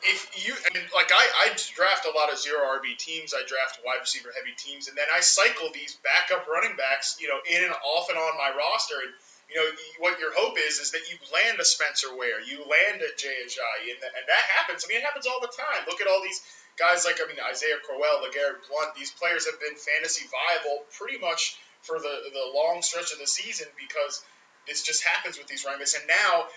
[0.02, 3.78] if you and like I, I draft a lot of zero RB teams, I draft
[3.86, 7.62] wide receiver heavy teams, and then I cycle these backup running backs, you know, in
[7.62, 8.98] and off and on my roster.
[8.98, 9.14] And
[9.46, 9.68] you know,
[10.00, 13.36] what your hope is is that you land a Spencer Ware, you land a Jay
[13.46, 14.82] Ajayi, and, and that happens.
[14.82, 15.86] I mean, it happens all the time.
[15.86, 16.40] Look at all these
[16.74, 18.98] guys like I mean Isaiah Crowell, LeGarrette Blunt.
[18.98, 23.30] These players have been fantasy viable pretty much for the the long stretch of the
[23.30, 24.24] season because
[24.66, 25.94] this just happens with these running backs.
[25.94, 26.50] And now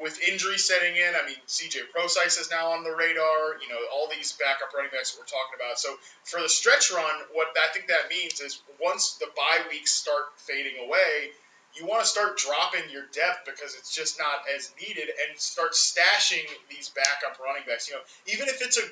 [0.00, 3.60] with injury setting in, I mean, CJ Prosise is now on the radar.
[3.60, 5.78] You know, all these backup running backs that we're talking about.
[5.78, 9.92] So for the stretch run, what I think that means is once the bye weeks
[9.92, 11.32] start fading away,
[11.74, 15.72] you want to start dropping your depth because it's just not as needed and start
[15.72, 17.88] stashing these backup running backs.
[17.88, 18.02] You know,
[18.32, 18.86] even if it's a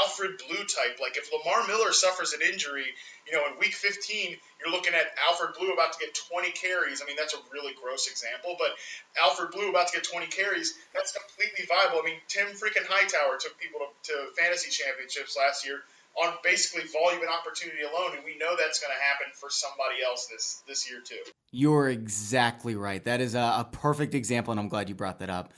[0.00, 2.86] Alfred Blue type, like if Lamar Miller suffers an injury,
[3.26, 7.02] you know, in week 15, you're looking at Alfred Blue about to get 20 carries.
[7.02, 8.72] I mean, that's a really gross example, but
[9.20, 12.00] Alfred Blue about to get 20 carries, that's completely viable.
[12.02, 15.80] I mean, Tim freaking Hightower took people to, to fantasy championships last year
[16.22, 20.02] on basically volume and opportunity alone, and we know that's going to happen for somebody
[20.04, 21.22] else this this year too.
[21.52, 23.02] You're exactly right.
[23.04, 25.52] That is a, a perfect example, and I'm glad you brought that up.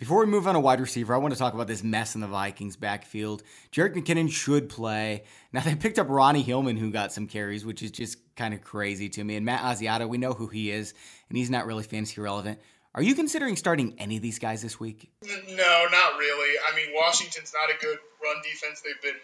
[0.00, 2.22] Before we move on to wide receiver, I want to talk about this mess in
[2.22, 3.42] the Vikings backfield.
[3.70, 5.24] Jerick McKinnon should play.
[5.52, 8.62] Now they picked up Ronnie Hillman, who got some carries, which is just kind of
[8.62, 9.36] crazy to me.
[9.36, 10.94] And Matt Asiata, we know who he is,
[11.28, 12.60] and he's not really fantasy relevant.
[12.94, 15.10] Are you considering starting any of these guys this week?
[15.22, 16.56] No, not really.
[16.66, 18.80] I mean, Washington's not a good run defense.
[18.80, 19.20] They've been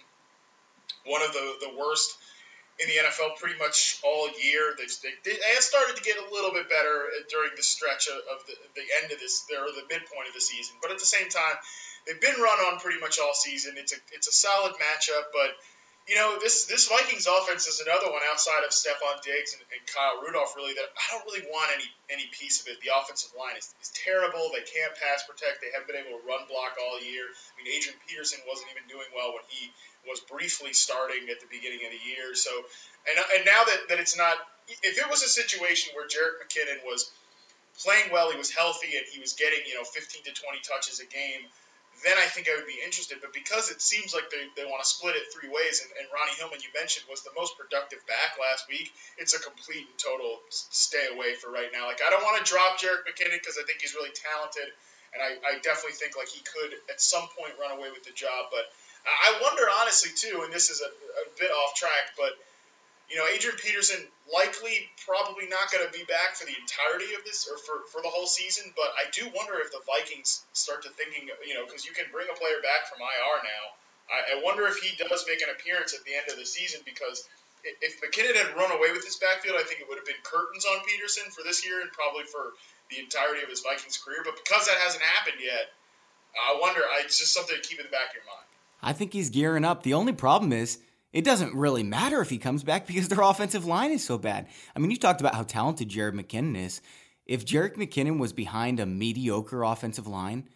[1.06, 2.18] one of the, the worst
[2.78, 4.76] in the NFL pretty much all year.
[4.76, 8.44] They, they, they started to get a little bit better during the stretch of, of
[8.46, 10.76] the, the end of this, or the midpoint of the season.
[10.82, 11.56] But at the same time,
[12.04, 13.74] they've been run on pretty much all season.
[13.76, 15.56] It's a it's a solid matchup, but
[16.06, 19.82] you know this this Vikings offense is another one outside of Stefon Diggs and, and
[19.90, 20.54] Kyle Rudolph.
[20.54, 22.78] Really, that I don't really want any any piece of it.
[22.80, 24.54] The offensive line is, is terrible.
[24.54, 25.60] They can't pass protect.
[25.60, 27.26] They haven't been able to run block all year.
[27.26, 29.74] I mean, Adrian Peterson wasn't even doing well when he
[30.06, 32.34] was briefly starting at the beginning of the year.
[32.38, 32.50] So,
[33.10, 34.38] and, and now that, that it's not,
[34.70, 37.10] if it was a situation where Jerick McKinnon was
[37.82, 41.00] playing well, he was healthy, and he was getting, you know, 15 to 20 touches
[41.00, 41.50] a game,
[42.04, 43.22] then I think I would be interested.
[43.22, 46.06] But because it seems like they, they want to split it three ways, and, and
[46.11, 49.98] Ronnie Hillman, you mentioned, was the most productive back last week, it's a complete and
[50.00, 51.87] total stay away for right now.
[51.87, 54.68] Like, I don't want to drop Jerick McKinnon because I think he's really talented,
[55.14, 58.12] and I, I definitely think, like, he could at some point run away with the
[58.12, 58.66] job, but–
[59.06, 62.35] I wonder honestly too, and this is a, a bit off track, but
[63.10, 67.22] you know, Adrian Peterson likely probably not going to be back for the entirety of
[67.22, 68.74] this or for, for the whole season.
[68.74, 72.10] But I do wonder if the Vikings start to thinking, you know, because you can
[72.10, 73.64] bring a player back from IR now.
[74.10, 76.82] I, I wonder if he does make an appearance at the end of the season
[76.82, 77.22] because
[77.62, 80.66] if McKinnon had run away with his backfield, I think it would have been curtains
[80.66, 82.54] on Peterson for this year and probably for
[82.90, 84.22] the entirety of his Vikings career.
[84.26, 85.70] But because that hasn't happened yet,
[86.34, 86.82] I wonder.
[87.02, 88.46] It's just something to keep in the back of your mind.
[88.82, 89.82] I think he's gearing up.
[89.82, 90.78] The only problem is
[91.16, 94.48] it doesn't really matter if he comes back because their offensive line is so bad.
[94.74, 96.83] I mean, you talked about how talented Jared McKinnon is.
[97.24, 100.46] If Jerick McKinnon was behind a mediocre offensive line,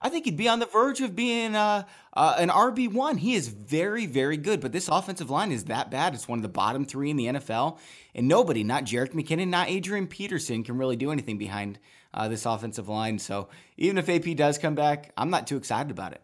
[0.00, 3.18] I think he'd be on the verge of being uh, uh, an RB1.
[3.18, 6.14] He is very, very good, but this offensive line is that bad.
[6.14, 7.78] It's one of the bottom three in the NFL,
[8.14, 11.78] and nobody, not Jerick McKinnon, not Adrian Peterson, can really do anything behind
[12.14, 13.18] uh, this offensive line.
[13.18, 16.22] So even if AP does come back, I'm not too excited about it.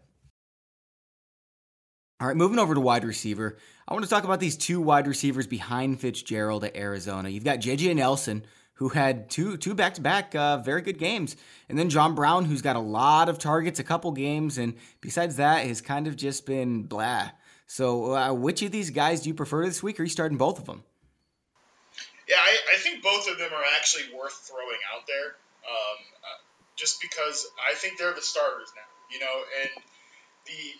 [2.20, 3.59] All right, moving over to wide receiver.
[3.87, 7.29] I want to talk about these two wide receivers behind Fitzgerald at Arizona.
[7.29, 8.44] You've got JJ Nelson,
[8.75, 11.37] who had two two back to back very good games,
[11.68, 15.37] and then John Brown, who's got a lot of targets, a couple games, and besides
[15.37, 17.31] that, has kind of just been blah.
[17.66, 19.99] So, uh, which of these guys do you prefer this week?
[19.99, 20.83] Or are you starting both of them?
[22.29, 25.37] Yeah, I, I think both of them are actually worth throwing out there,
[25.68, 26.40] um, uh,
[26.77, 28.88] just because I think they're the starters now.
[29.12, 29.70] You know, and
[30.47, 30.73] the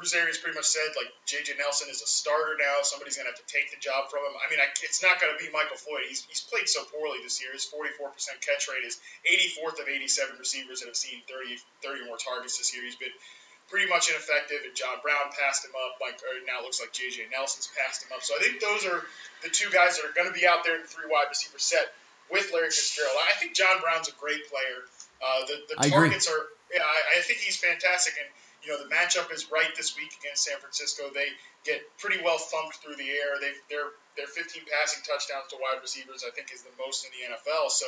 [0.00, 1.60] Bruce Arians pretty much said like J.J.
[1.60, 2.80] Nelson is a starter now.
[2.80, 4.32] Somebody's gonna have to take the job from him.
[4.32, 6.08] I mean, I, it's not gonna be Michael Floyd.
[6.08, 7.52] He's, he's played so poorly this year.
[7.52, 8.08] His 44%
[8.40, 8.96] catch rate is
[9.28, 12.80] 84th of 87 receivers that have seen 30 30 more targets this year.
[12.80, 13.12] He's been
[13.68, 14.64] pretty much ineffective.
[14.64, 16.00] And John Brown passed him up.
[16.00, 16.16] Like
[16.48, 17.28] now, it looks like J.J.
[17.28, 18.24] Nelson's passed him up.
[18.24, 19.04] So I think those are
[19.44, 21.60] the two guys that are going to be out there in the three wide receiver
[21.60, 21.92] set
[22.32, 23.12] with Larry Fitzgerald.
[23.20, 24.88] I think John Brown's a great player.
[25.20, 26.40] Uh, the the targets agree.
[26.40, 28.30] are yeah, I, I think he's fantastic and
[28.62, 31.08] you know, the matchup is right this week against San Francisco.
[31.12, 31.28] They
[31.64, 33.40] get pretty well thumped through the air.
[33.40, 37.10] They they're their 15 passing touchdowns to wide receivers, I think, is the most in
[37.14, 37.70] the NFL.
[37.70, 37.86] So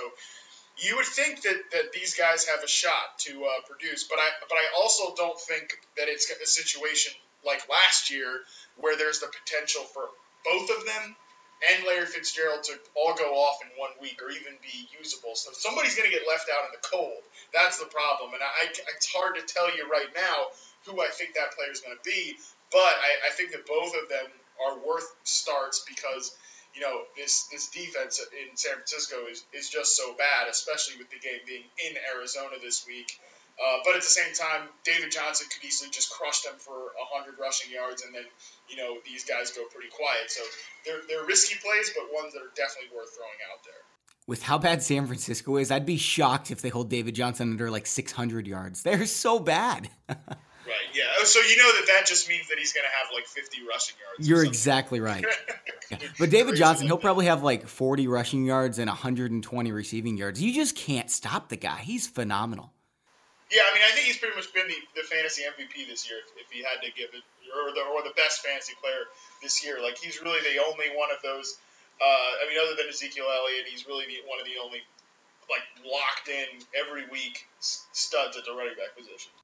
[0.78, 4.28] you would think that, that these guys have a shot to uh, produce, but I
[4.48, 7.12] but I also don't think that it's a situation
[7.44, 8.40] like last year
[8.76, 10.08] where there's the potential for
[10.44, 11.16] both of them
[11.70, 15.34] and Larry Fitzgerald to all go off in one week or even be usable.
[15.34, 17.22] So somebody's going to get left out in the cold.
[17.54, 18.34] That's the problem.
[18.34, 20.50] And I, it's hard to tell you right now
[20.86, 22.34] who I think that player is going to be.
[22.72, 24.26] But I, I think that both of them
[24.58, 26.34] are worth starts because
[26.74, 31.10] you know, this this defense in San Francisco is, is just so bad, especially with
[31.10, 33.20] the game being in Arizona this week.
[33.60, 36.72] Uh, but at the same time, David Johnson could easily just crush them for
[37.14, 38.24] 100 rushing yards, and then,
[38.68, 40.30] you know, these guys go pretty quiet.
[40.30, 40.42] So
[40.84, 43.82] they're, they're risky plays, but ones that are definitely worth throwing out there.
[44.26, 47.70] With how bad San Francisco is, I'd be shocked if they hold David Johnson under
[47.70, 48.82] like 600 yards.
[48.82, 49.90] They're so bad.
[50.64, 50.74] Right.
[50.94, 51.24] Yeah.
[51.24, 53.96] So you know that that just means that he's going to have like 50 rushing
[53.98, 54.28] yards.
[54.28, 55.24] You're exactly right.
[55.90, 55.98] yeah.
[56.18, 60.40] But David Johnson, he'll probably have like 40 rushing yards and 120 receiving yards.
[60.40, 61.78] You just can't stop the guy.
[61.78, 62.72] He's phenomenal.
[63.52, 66.24] Yeah, I mean, I think he's pretty much been the, the fantasy MVP this year,
[66.24, 67.20] if, if he had to give it,
[67.52, 69.04] or the, or the best fantasy player
[69.44, 69.76] this year.
[69.76, 71.60] Like, he's really the only one of those.
[72.00, 74.80] Uh, I mean, other than Ezekiel Elliott, he's really the, one of the only,
[75.52, 79.36] like, locked in every week studs at the running back position.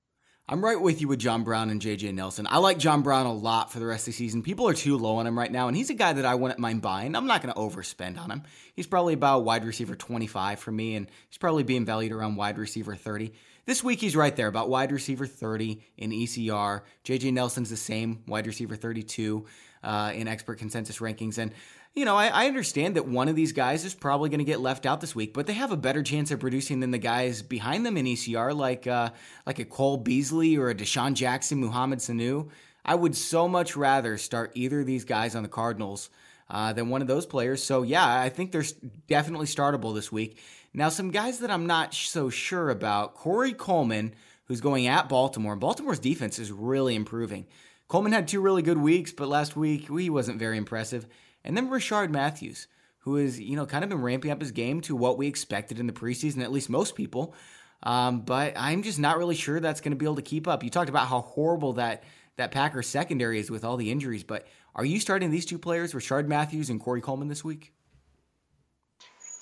[0.50, 2.48] I'm right with you with John Brown and JJ Nelson.
[2.48, 4.42] I like John Brown a lot for the rest of the season.
[4.42, 6.58] People are too low on him right now, and he's a guy that I wouldn't
[6.58, 7.14] mind buying.
[7.14, 8.44] I'm not going to overspend on him.
[8.74, 12.56] He's probably about wide receiver 25 for me, and he's probably being valued around wide
[12.56, 13.34] receiver 30.
[13.68, 16.81] This week he's right there, about wide receiver 30 in ECR.
[17.04, 19.44] JJ Nelson's the same, wide receiver 32
[19.85, 21.37] uh, in expert consensus rankings.
[21.37, 21.52] And
[21.94, 24.61] you know, I, I, understand that one of these guys is probably going to get
[24.61, 27.42] left out this week, but they have a better chance of producing than the guys
[27.42, 29.11] behind them in ECR, like uh,
[29.44, 32.48] like a Cole Beasley or a DeSean Jackson, Mohamed Sanu.
[32.87, 36.09] I would so much rather start either of these guys on the Cardinals
[36.50, 37.62] uh, than one of those players.
[37.62, 38.64] So yeah, I think they're
[39.06, 40.38] definitely startable this week.
[40.74, 45.56] Now, some guys that I'm not so sure about: Corey Coleman, who's going at Baltimore.
[45.56, 47.46] Baltimore's defense is really improving.
[47.88, 51.06] Coleman had two really good weeks, but last week he wasn't very impressive.
[51.42, 52.66] And then Rishard Matthews,
[52.98, 55.78] who has, you know, kind of been ramping up his game to what we expected
[55.78, 57.34] in the preseason, at least most people.
[57.82, 60.62] Um, but I'm just not really sure that's going to be able to keep up.
[60.62, 62.04] You talked about how horrible that
[62.37, 64.46] that Packers secondary is with all the injuries, but
[64.78, 67.74] are you starting these two players, Rishard Matthews and Corey Coleman, this week?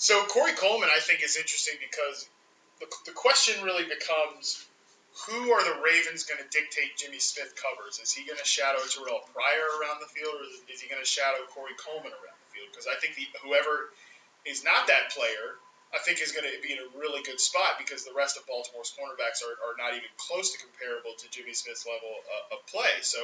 [0.00, 2.24] So Corey Coleman, I think, is interesting because
[2.80, 4.64] the, the question really becomes
[5.28, 8.00] who are the Ravens going to dictate Jimmy Smith covers?
[8.00, 11.08] Is he going to shadow Terrelle Pryor around the field, or is he going to
[11.08, 12.72] shadow Corey Coleman around the field?
[12.72, 13.92] Because I think the, whoever
[14.48, 15.60] is not that player,
[15.92, 18.48] I think is going to be in a really good spot because the rest of
[18.48, 22.58] Baltimore's cornerbacks are, are not even close to comparable to Jimmy Smith's level of, of
[22.72, 23.04] play.
[23.04, 23.20] So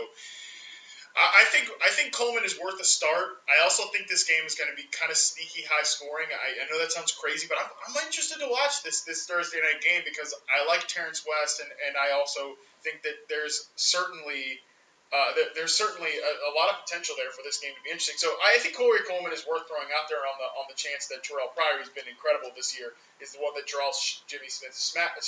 [1.12, 3.36] I think I think Coleman is worth a start.
[3.44, 6.32] I also think this game is going to be kind of sneaky high scoring.
[6.32, 9.60] I, I know that sounds crazy, but I'm, I'm interested to watch this this Thursday
[9.60, 14.64] night game because I like Terrance West, and, and I also think that there's certainly
[15.12, 18.16] uh, there's certainly a, a, lot of potential there for this game to be interesting.
[18.16, 21.12] So I think Corey Coleman is worth throwing out there on the on the chance
[21.12, 24.80] that Terrelle Pryor, who's been incredible this year, is the one that draws Jimmy Smith's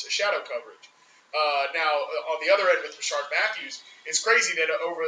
[0.08, 0.88] shadow coverage.
[1.34, 5.02] Uh, now, uh, on the other end with Rishard Matthews, it's crazy that over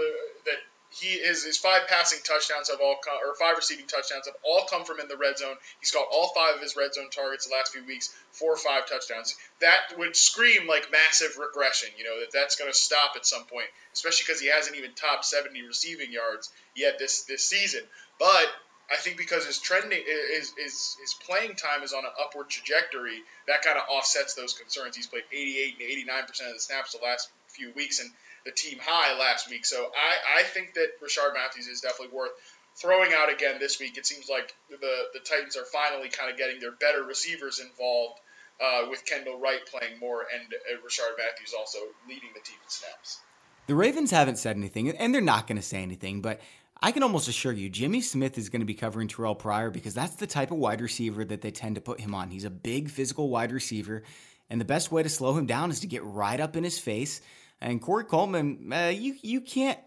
[0.44, 0.58] that
[0.90, 4.66] he is his five passing touchdowns have all come, or five receiving touchdowns have all
[4.70, 5.56] come from in the red zone.
[5.80, 8.56] He's got all five of his red zone targets the last few weeks, four or
[8.56, 9.36] five touchdowns.
[9.60, 11.90] That would scream like massive regression.
[11.98, 14.92] You know that that's going to stop at some point, especially because he hasn't even
[14.94, 17.82] topped 70 receiving yards yet this this season.
[18.18, 18.46] But
[18.90, 23.18] I think because his trending is his, his playing time is on an upward trajectory,
[23.48, 24.94] that kind of offsets those concerns.
[24.94, 28.10] He's played 88 and 89 percent of the snaps the last few weeks and
[28.44, 29.66] the team high last week.
[29.66, 32.30] So I, I think that Rishard Matthews is definitely worth
[32.76, 33.98] throwing out again this week.
[33.98, 34.76] It seems like the
[35.12, 38.20] the Titans are finally kind of getting their better receivers involved
[38.60, 42.70] uh, with Kendall Wright playing more and uh, Rishard Matthews also leading the team in
[42.70, 43.20] snaps.
[43.66, 46.40] The Ravens haven't said anything, and they're not going to say anything, but
[46.82, 49.94] I can almost assure you, Jimmy Smith is going to be covering Terrelle Pryor because
[49.94, 52.30] that's the type of wide receiver that they tend to put him on.
[52.30, 54.02] He's a big physical wide receiver,
[54.50, 56.78] and the best way to slow him down is to get right up in his
[56.78, 57.22] face.
[57.60, 59.78] And Corey Coleman, uh, you you can't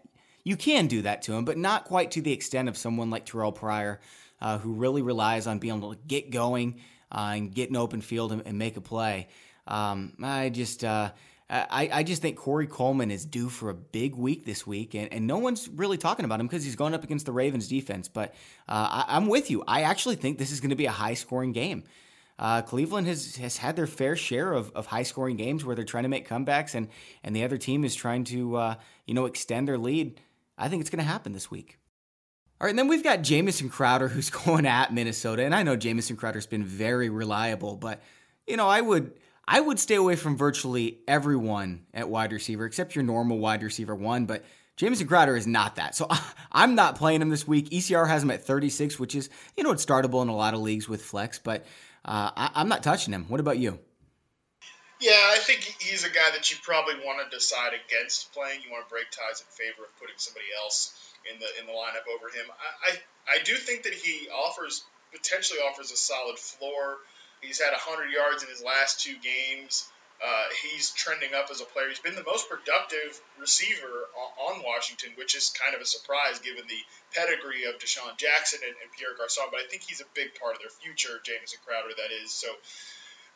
[0.42, 3.26] you can do that to him, but not quite to the extent of someone like
[3.26, 4.00] Terrelle Pryor,
[4.40, 6.80] uh, who really relies on being able to get going
[7.12, 9.28] uh, and get an open field and, and make a play.
[9.66, 11.12] Um, I just uh,
[11.52, 15.12] I, I just think Corey Coleman is due for a big week this week, and,
[15.12, 18.06] and no one's really talking about him because he's going up against the Ravens defense.
[18.08, 18.34] But
[18.68, 19.64] uh, I, am with you.
[19.66, 21.82] I actually think this is going to be a high scoring game.
[22.38, 25.84] Uh, Cleveland has, has had their fair share of, of high scoring games where they're
[25.84, 26.88] trying to make comebacks, and,
[27.24, 28.74] and the other team is trying to uh,
[29.06, 30.20] you know extend their lead.
[30.56, 31.78] I think it's going to happen this week.
[32.60, 35.74] All right, and then we've got Jamison Crowder who's going at Minnesota, and I know
[35.74, 38.00] Jamison Crowder's been very reliable, but
[38.46, 39.14] you know I would
[39.52, 43.96] I would stay away from virtually everyone at wide receiver except your normal wide receiver
[43.96, 44.44] one, but
[44.76, 45.96] Jamison Crowder is not that.
[45.96, 46.06] So
[46.52, 47.68] I'm not playing him this week.
[47.70, 50.60] ECR has him at 36, which is, you know, it's startable in a lot of
[50.60, 51.66] leagues with flex, but
[52.04, 53.24] uh, I, am not touching him.
[53.26, 53.80] What about you?
[55.00, 58.60] Yeah, I think he's a guy that you probably want to decide against playing.
[58.62, 60.94] You want to break ties in favor of putting somebody else
[61.26, 62.46] in the in the lineup over him.
[62.86, 66.98] I, I, I do think that he offers potentially offers a solid floor.
[67.40, 69.88] He's had 100 yards in his last two games.
[70.20, 71.88] Uh, he's trending up as a player.
[71.88, 74.04] He's been the most productive receiver
[74.36, 76.82] on, Washington, which is kind of a surprise given the
[77.16, 79.48] pedigree of DeSean Jackson and, and Pierre Garcon.
[79.48, 82.36] But I think he's a big part of their future, Jamison Crowder, that is.
[82.36, 82.52] So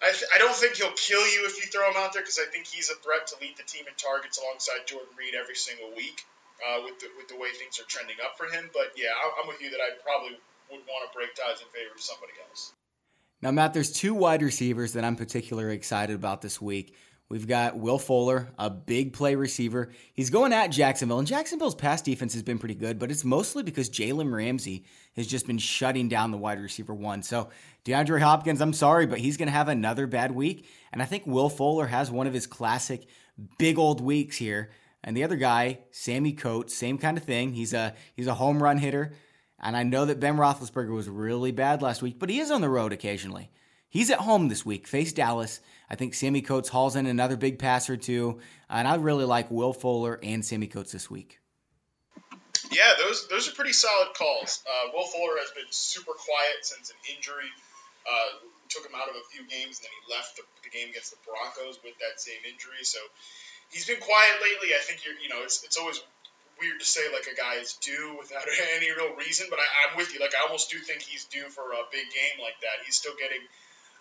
[0.05, 2.37] I, th- I don't think he'll kill you if you throw him out there because
[2.37, 5.57] I think he's a threat to lead the team in targets alongside Jordan Reed every
[5.57, 6.21] single week
[6.61, 8.69] uh, with, the, with the way things are trending up for him.
[8.77, 10.37] But yeah, I, I'm with you that I probably
[10.69, 12.77] would want to break ties in favor of somebody else.
[13.45, 16.97] Now, Matt, there's two wide receivers that I'm particularly excited about this week.
[17.29, 19.91] We've got Will Fuller, a big play receiver.
[20.15, 23.63] He's going at Jacksonville, and Jacksonville's pass defense has been pretty good, but it's mostly
[23.63, 27.23] because Jalen Ramsey has just been shutting down the wide receiver one.
[27.23, 27.51] So,
[27.85, 30.67] DeAndre Hopkins, I'm sorry, but he's going to have another bad week.
[30.91, 33.07] And I think Will Fuller has one of his classic
[33.59, 34.71] big old weeks here.
[35.03, 37.53] And the other guy, Sammie Coates, same kind of thing.
[37.53, 39.13] He's a he's a home run hitter.
[39.65, 42.61] And I know that Ben Roethlisberger was really bad last week, but he is on
[42.61, 43.51] the road occasionally.
[43.89, 45.61] He's at home this week, face Dallas.
[45.89, 49.51] I think Sammie Coates hauls in another big pass or two, and I really like
[49.51, 51.41] Will Fuller and Sammie Coates this week.
[52.71, 54.63] Yeah, those those are pretty solid calls.
[54.69, 57.49] Uh, Will Fuller has been super quiet since an injury.
[58.05, 60.91] Uh, took him out of a few games, and then he left the, the, game
[60.93, 62.85] against the Broncos with that same injury.
[62.85, 63.01] So
[63.73, 64.77] he's been quiet lately.
[64.77, 66.05] I think you're, you know, it's, it's always
[66.61, 69.97] weird to say like a guy is due without any real reason, but I, I'm
[69.97, 70.21] with you.
[70.21, 72.85] Like I almost do think he's due for a big game like that.
[72.87, 73.43] He's still getting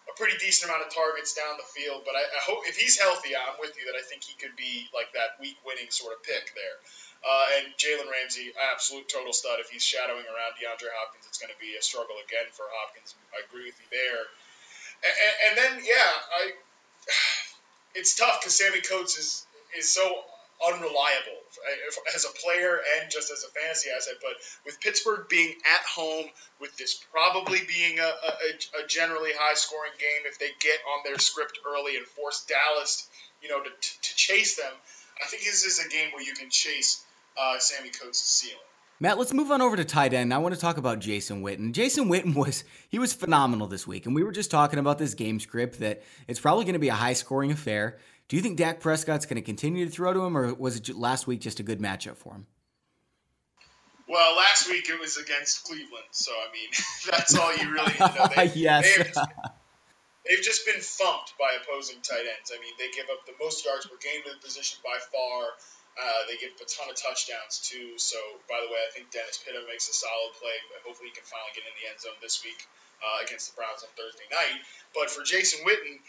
[0.10, 3.00] a pretty decent amount of targets down the field, but I, I hope if he's
[3.00, 6.12] healthy, I'm with you that I think he could be like that week winning sort
[6.12, 6.78] of pick there.
[7.24, 9.64] Uh, and Jalen Ramsey, absolute total stud.
[9.64, 13.16] If he's shadowing around DeAndre Hopkins, it's going to be a struggle again for Hopkins.
[13.32, 14.28] I agree with you there.
[15.08, 16.52] And, and, and then, yeah, I,
[17.96, 20.04] it's tough because Sammie Coates is is so
[20.68, 21.42] unreliable
[22.16, 24.16] as a player and just as a fantasy asset.
[24.22, 24.34] But
[24.66, 26.26] with Pittsburgh being at home,
[26.60, 31.04] with this probably being a, a, a generally high scoring game, if they get on
[31.04, 33.08] their script early and force Dallas,
[33.42, 34.74] you know, to, to chase them,
[35.24, 37.04] I think this is a game where you can chase
[37.38, 38.58] uh, Sammie Coates' ceiling.
[39.00, 40.34] Matt, let's move on over to tight end.
[40.34, 41.74] I want to talk about Jason Witten.
[41.74, 45.14] Jason Witten was he was phenomenal this week, and we were just talking about this
[45.14, 47.98] game script that it's probably going to be a high scoring affair.
[48.28, 50.96] Do you think Dak Prescott's going to continue to throw to him, or was it
[50.96, 52.48] last week just a good matchup for him?
[54.08, 56.70] Well, last week it was against Cleveland, so I mean
[57.12, 58.28] that's all you really need to know.
[58.36, 58.84] They, yes.
[58.84, 59.16] They've,
[60.28, 62.52] they've, just been thumped by opposing tight ends.
[62.52, 65.56] I mean, they give up the most yards per game to the position by far.
[65.94, 67.96] Uh, they give a ton of touchdowns too.
[68.02, 68.18] So,
[68.50, 70.58] by the way, I think Dennis Pitta makes a solid play.
[70.84, 72.66] Hopefully, he can finally get in the end zone this week
[73.00, 74.58] uh, against the Browns on Thursday night.
[74.98, 76.02] But for Jason Witten,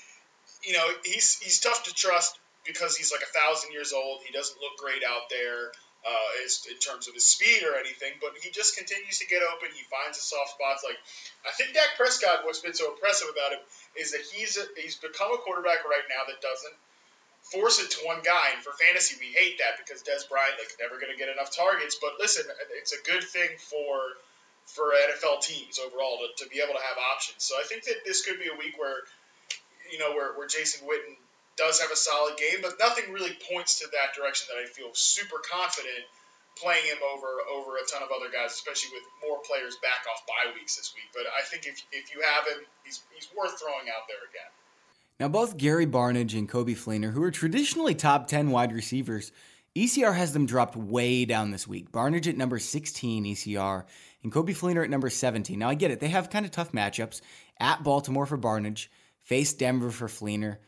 [0.66, 4.20] you know, he's he's tough to trust because he's like a thousand years old.
[4.24, 5.72] He doesn't look great out there
[6.04, 9.40] uh, as, in terms of his speed or anything, but he just continues to get
[9.44, 9.68] open.
[9.72, 10.84] He finds the soft spots.
[10.84, 11.00] Like
[11.44, 13.62] I think Dak Prescott, what's been so impressive about him
[13.96, 16.76] is that he's a, he's become a quarterback right now that doesn't
[17.44, 18.56] force it to one guy.
[18.56, 21.52] And for fantasy, we hate that because Dez Bryant like never going to get enough
[21.52, 21.96] targets.
[22.00, 22.44] But listen,
[22.76, 24.16] it's a good thing for
[24.64, 27.44] for NFL teams overall to, to be able to have options.
[27.44, 29.04] So I think that this could be a week where
[29.92, 31.16] you know, where, where Jason Witten
[31.56, 34.90] does have a solid game, but nothing really points to that direction that I feel
[34.92, 36.04] super confident
[36.56, 40.26] playing him over over a ton of other guys, especially with more players back off
[40.26, 41.10] bye weeks this week.
[41.12, 44.50] But I think if, if you have him, he's, he's worth throwing out there again.
[45.20, 49.30] Now, both Gary Barnidge and Coby Fleener, who are traditionally top 10 wide receivers,
[49.76, 51.90] ECR has them dropped way down this week.
[51.92, 53.84] Barnidge at number 16 ECR
[54.22, 55.58] and Coby Fleener at number 17.
[55.58, 56.00] Now, I get it.
[56.00, 57.20] They have kind of tough matchups
[57.58, 58.88] at Baltimore for Barnidge
[59.24, 60.58] face Denver for Fleener.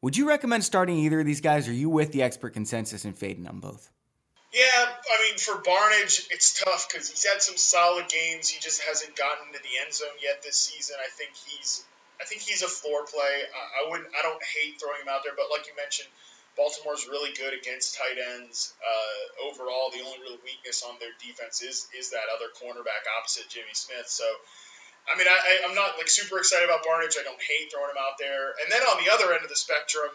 [0.00, 1.68] Would you recommend starting either of these guys?
[1.68, 3.90] Or are you with the expert consensus and fading on both?
[4.52, 8.48] Yeah, I mean, for Barnidge, it's tough because he's had some solid games.
[8.48, 10.96] He just hasn't gotten to the end zone yet this season.
[11.00, 11.84] I think he's,
[12.20, 13.48] I think he's a floor play.
[13.48, 16.12] I, I wouldn't, I don't hate throwing him out there, but like you mentioned,
[16.52, 18.76] Baltimore's really good against tight ends.
[18.76, 23.48] Uh, overall, the only real weakness on their defense is is that other cornerback opposite
[23.48, 24.04] Jimmy Smith.
[24.04, 24.28] So
[25.10, 27.18] I mean, I, am not like super excited about Barnidge.
[27.18, 28.54] I don't hate throwing him out there.
[28.62, 30.14] And then on the other end of the spectrum,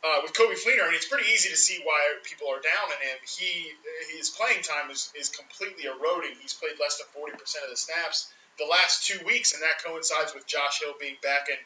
[0.00, 2.88] uh, with Coby Fleener, I mean, it's pretty easy to see why people are down
[2.88, 3.16] on him.
[3.24, 3.72] He
[4.16, 6.36] his playing time is, is completely eroding.
[6.40, 10.32] He's played less than 40% of the snaps the last two weeks, and that coincides
[10.32, 11.60] with Josh Hill being back and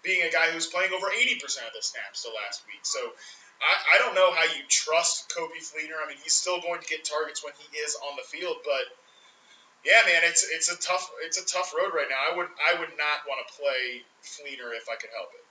[0.00, 2.84] being a guy who's playing over 80% of the snaps the last week.
[2.84, 3.00] So
[3.60, 5.96] I, I don't know how you trust Coby Fleener.
[5.96, 8.84] I mean, he's still going to get targets when he is on the field, but–
[9.84, 12.32] yeah, man, it's it's a tough it's a tough road right now.
[12.32, 15.44] I would I would not want to play Fleener if I could help it.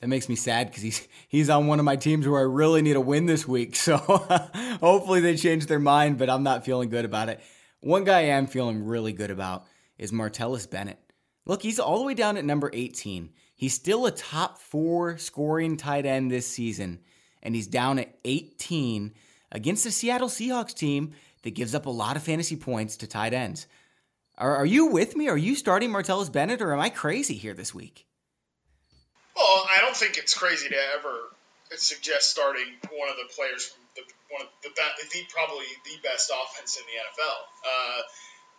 [0.00, 2.82] that makes me sad because he's he's on one of my teams where I really
[2.82, 3.76] need a win this week.
[3.86, 7.40] So hopefully they change their mind, but I'm not feeling good about it.
[7.80, 9.64] One guy I am feeling really good about
[9.98, 10.98] is Martellus Bennett.
[11.46, 13.30] Look, he's all the way down at number 18.
[13.54, 17.00] He's still a top four scoring tight end this season,
[17.42, 19.14] and he's down at 18
[19.52, 21.12] against the Seattle Seahawks team
[21.46, 23.66] that gives up a lot of fantasy points to tight ends.
[24.36, 25.28] Are, are you with me?
[25.28, 28.04] Are you starting Martellus Bennett, or am I crazy here this week?
[29.34, 31.30] Well, I don't think it's crazy to ever
[31.78, 34.02] suggest starting one of the players from the
[34.34, 37.38] one of the, the probably the best offense in the NFL.
[37.62, 38.00] Uh,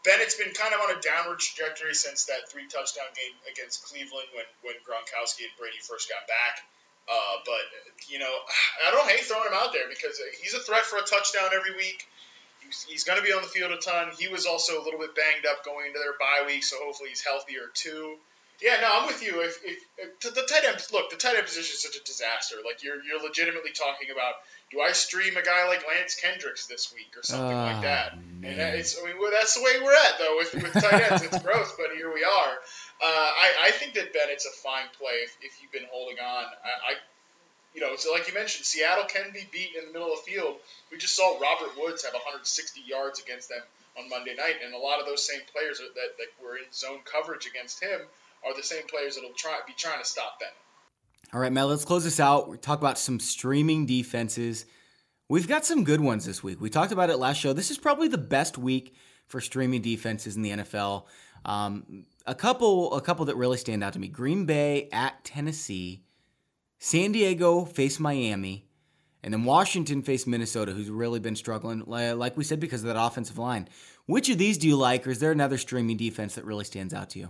[0.07, 4.31] Bennett's been kind of on a downward trajectory since that three touchdown game against Cleveland
[4.31, 6.63] when when Gronkowski and Brady first got back.
[7.11, 7.63] Uh, but
[8.07, 8.31] you know,
[8.87, 11.75] I don't hate throwing him out there because he's a threat for a touchdown every
[11.75, 12.07] week.
[12.87, 14.09] He's, going to be on the field a ton.
[14.17, 17.09] He was also a little bit banged up going into their bye week, so hopefully
[17.09, 18.17] he's healthier too.
[18.61, 19.41] Yeah, no, I'm with you.
[19.41, 22.55] If, if, if the tight end, look, the tight end position is such a disaster.
[22.65, 24.41] Like you're you're legitimately talking about,
[24.71, 28.17] do I stream a guy like Lance Kendricks this week or something oh, like that?
[28.17, 28.57] Man.
[28.57, 31.21] And it's, I mean, well, that's the way we're at though with, with tight ends.
[31.21, 32.53] it's gross, but here we are.
[32.97, 36.45] Uh, I, I think that Bennett's a fine play if, if you've been holding on.
[36.65, 36.93] I, I
[37.77, 40.31] you know, so like you mentioned, Seattle can be beat in the middle of the
[40.31, 40.55] field.
[40.91, 43.61] We just saw Robert Woods have 160 yards against them
[43.99, 47.01] on Monday night, and a lot of those same players that, that were in zone
[47.05, 48.01] coverage against him
[48.43, 50.49] are the same players that'll try be trying to stop them.
[51.31, 52.49] All right, Matt, let's close this out.
[52.49, 54.65] We talk about some streaming defenses.
[55.29, 56.59] We've got some good ones this week.
[56.59, 57.53] We talked about it last show.
[57.53, 58.95] This is probably the best week
[59.27, 61.03] for streaming defenses in the NFL.
[61.45, 66.06] Um, a couple, a couple that really stand out to me: Green Bay at Tennessee,
[66.79, 68.65] San Diego face Miami,
[69.23, 73.01] and then Washington face Minnesota, who's really been struggling, like we said, because of that
[73.01, 73.67] offensive line.
[74.05, 76.93] Which of these do you like, or is there another streaming defense that really stands
[76.93, 77.29] out to you?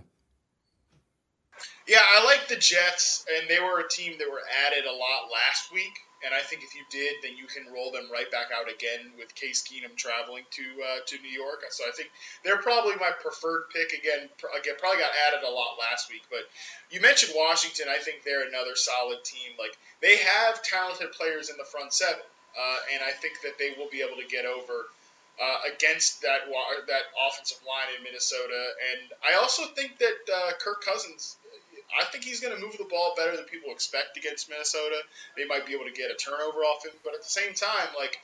[1.88, 5.30] Yeah, I like the Jets, and they were a team that were added a lot
[5.32, 5.92] last week.
[6.24, 9.14] And I think if you did, then you can roll them right back out again
[9.16, 11.62] with Case Keenum traveling to uh, to New York.
[11.70, 12.10] So I think
[12.42, 14.28] they're probably my preferred pick again.
[14.58, 16.42] Again, probably got added a lot last week, but
[16.90, 17.86] you mentioned Washington.
[17.88, 19.54] I think they're another solid team.
[19.58, 22.26] Like they have talented players in the front seven,
[22.58, 24.90] uh, and I think that they will be able to get over.
[25.38, 26.50] Uh, against that
[26.88, 31.36] that offensive line in Minnesota, and I also think that uh, Kirk Cousins
[32.00, 34.96] I think he's going to move the ball better than people expect against Minnesota.
[35.36, 37.88] They might be able to get a turnover off him, but at the same time,
[37.98, 38.18] like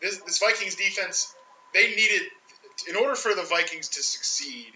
[0.00, 1.34] this, this Vikings defense,
[1.74, 2.22] they needed
[2.88, 4.72] in order for the Vikings to succeed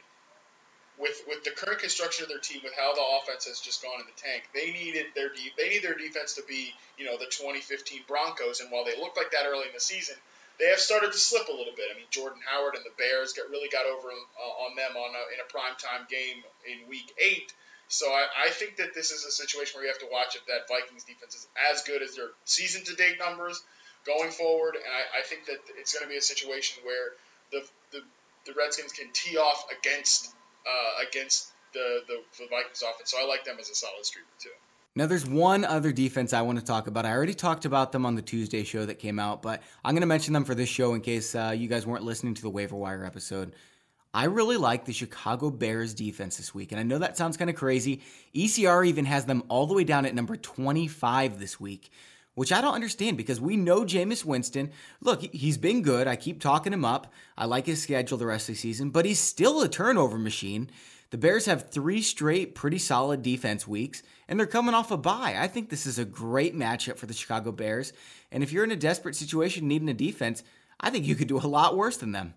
[0.99, 4.01] with with the current construction of their team, with how the offense has just gone
[4.01, 7.19] in the tank, they needed their de- they need their defense to be you know
[7.19, 10.17] the 2015 Broncos, and while they looked like that early in the season,
[10.59, 11.93] they have started to slip a little bit.
[11.93, 15.23] I mean, Jordan Howard and the Bears really got over uh, on them on a,
[15.37, 17.53] in a primetime game in Week Eight.
[17.89, 20.45] So I, I, think that this is a situation where you have to watch if
[20.47, 23.62] that Vikings defense is as good as their season to date numbers
[24.05, 24.74] going forward.
[24.74, 27.14] And I, I think that it's going to be a situation where
[27.53, 27.62] the,
[27.93, 28.03] the,
[28.47, 30.34] the Redskins can tee off against
[30.66, 33.12] uh, against the, the, the Vikings offense.
[33.12, 34.51] So I like them as a solid streamer too.
[34.97, 37.05] Now, there's one other defense I want to talk about.
[37.05, 40.01] I already talked about them on the Tuesday show that came out, but I'm going
[40.01, 42.49] to mention them for this show in case uh, you guys weren't listening to the
[42.49, 43.53] waiver wire episode.
[44.17, 46.73] I really like the Chicago Bears defense this week.
[46.73, 48.01] And I know that sounds kind of crazy.
[48.35, 51.91] ECR even has them all the way down at number 25 this week,
[52.35, 54.71] which I don't understand because we know Jameis Winston.
[55.03, 56.09] Look, he's been good.
[56.09, 57.12] I keep talking him up.
[57.37, 60.71] I like his schedule the rest of the season, but he's still a turnover machine.
[61.11, 65.37] The Bears have three straight pretty solid defense weeks, and they're coming off a bye.
[65.39, 67.93] I think this is a great matchup for the Chicago Bears.
[68.33, 70.43] And if you're in a desperate situation needing a defense,
[70.81, 72.33] I think you could do a lot worse than them.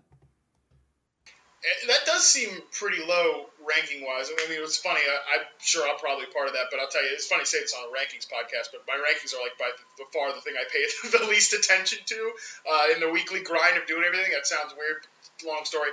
[1.88, 4.32] That does seem pretty low ranking wise.
[4.32, 5.00] I mean, it's funny.
[5.04, 7.48] I, am sure I'm probably part of that, but I'll tell you, it's funny to
[7.48, 10.40] say this on a rankings podcast, but my rankings are like by the, far the
[10.40, 10.84] thing I pay
[11.18, 12.32] the least attention to
[12.64, 14.32] uh, in the weekly grind of doing everything.
[14.32, 15.04] That sounds weird.
[15.44, 15.90] Long story.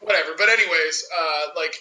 [0.00, 0.36] Whatever.
[0.36, 1.74] But anyways, uh, like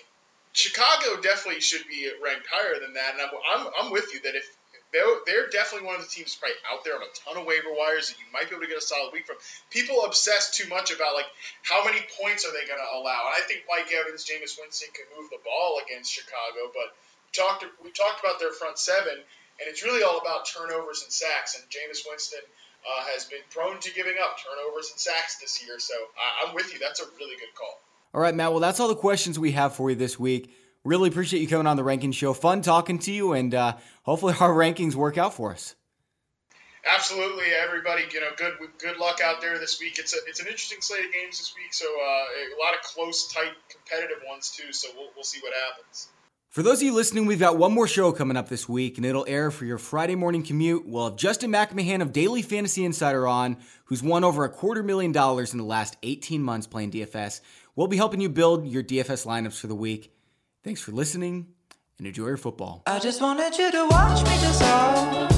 [0.53, 4.35] Chicago definitely should be ranked higher than that, and I'm, I'm, I'm with you that
[4.35, 4.47] if
[4.95, 7.71] they're, they're definitely one of the teams probably out there on a ton of waiver
[7.75, 9.35] wires that you might be able to get a solid week from.
[9.69, 11.27] People obsess too much about like
[11.63, 14.89] how many points are they going to allow, and I think Mike Evans, Jameis Winston
[14.95, 19.19] can move the ball against Chicago, but we talked we talked about their front seven,
[19.19, 22.43] and it's really all about turnovers and sacks, and Jameis Winston.
[22.87, 25.93] Uh, has been prone to giving up turnovers and sacks this year, so
[26.45, 26.79] I'm with you.
[26.79, 27.81] That's a really good call.
[28.13, 28.51] All right, Matt.
[28.51, 30.53] Well, that's all the questions we have for you this week.
[30.87, 32.31] Really appreciate you coming on the ranking show.
[32.31, 35.75] Fun talking to you, and uh, hopefully our rankings work out for us.
[36.95, 38.03] Absolutely, everybody.
[38.09, 39.99] You know, good good luck out there this week.
[39.99, 42.83] It's a, it's an interesting slate of games this week, so uh, a lot of
[42.83, 44.71] close, tight, competitive ones too.
[44.71, 46.07] So we'll we'll see what happens.
[46.51, 49.05] For those of you listening, we've got one more show coming up this week, and
[49.05, 50.87] it'll air for your Friday morning commute.
[50.87, 55.11] We'll have Justin McMahon of Daily Fantasy Insider on, who's won over a quarter million
[55.11, 57.41] dollars in the last 18 months playing DFS.
[57.75, 60.13] We'll be helping you build your DFS lineups for the week.
[60.67, 61.47] Thanks for listening
[61.97, 62.83] and enjoy your football.
[62.87, 65.36] I just wanted you to watch me dissolve.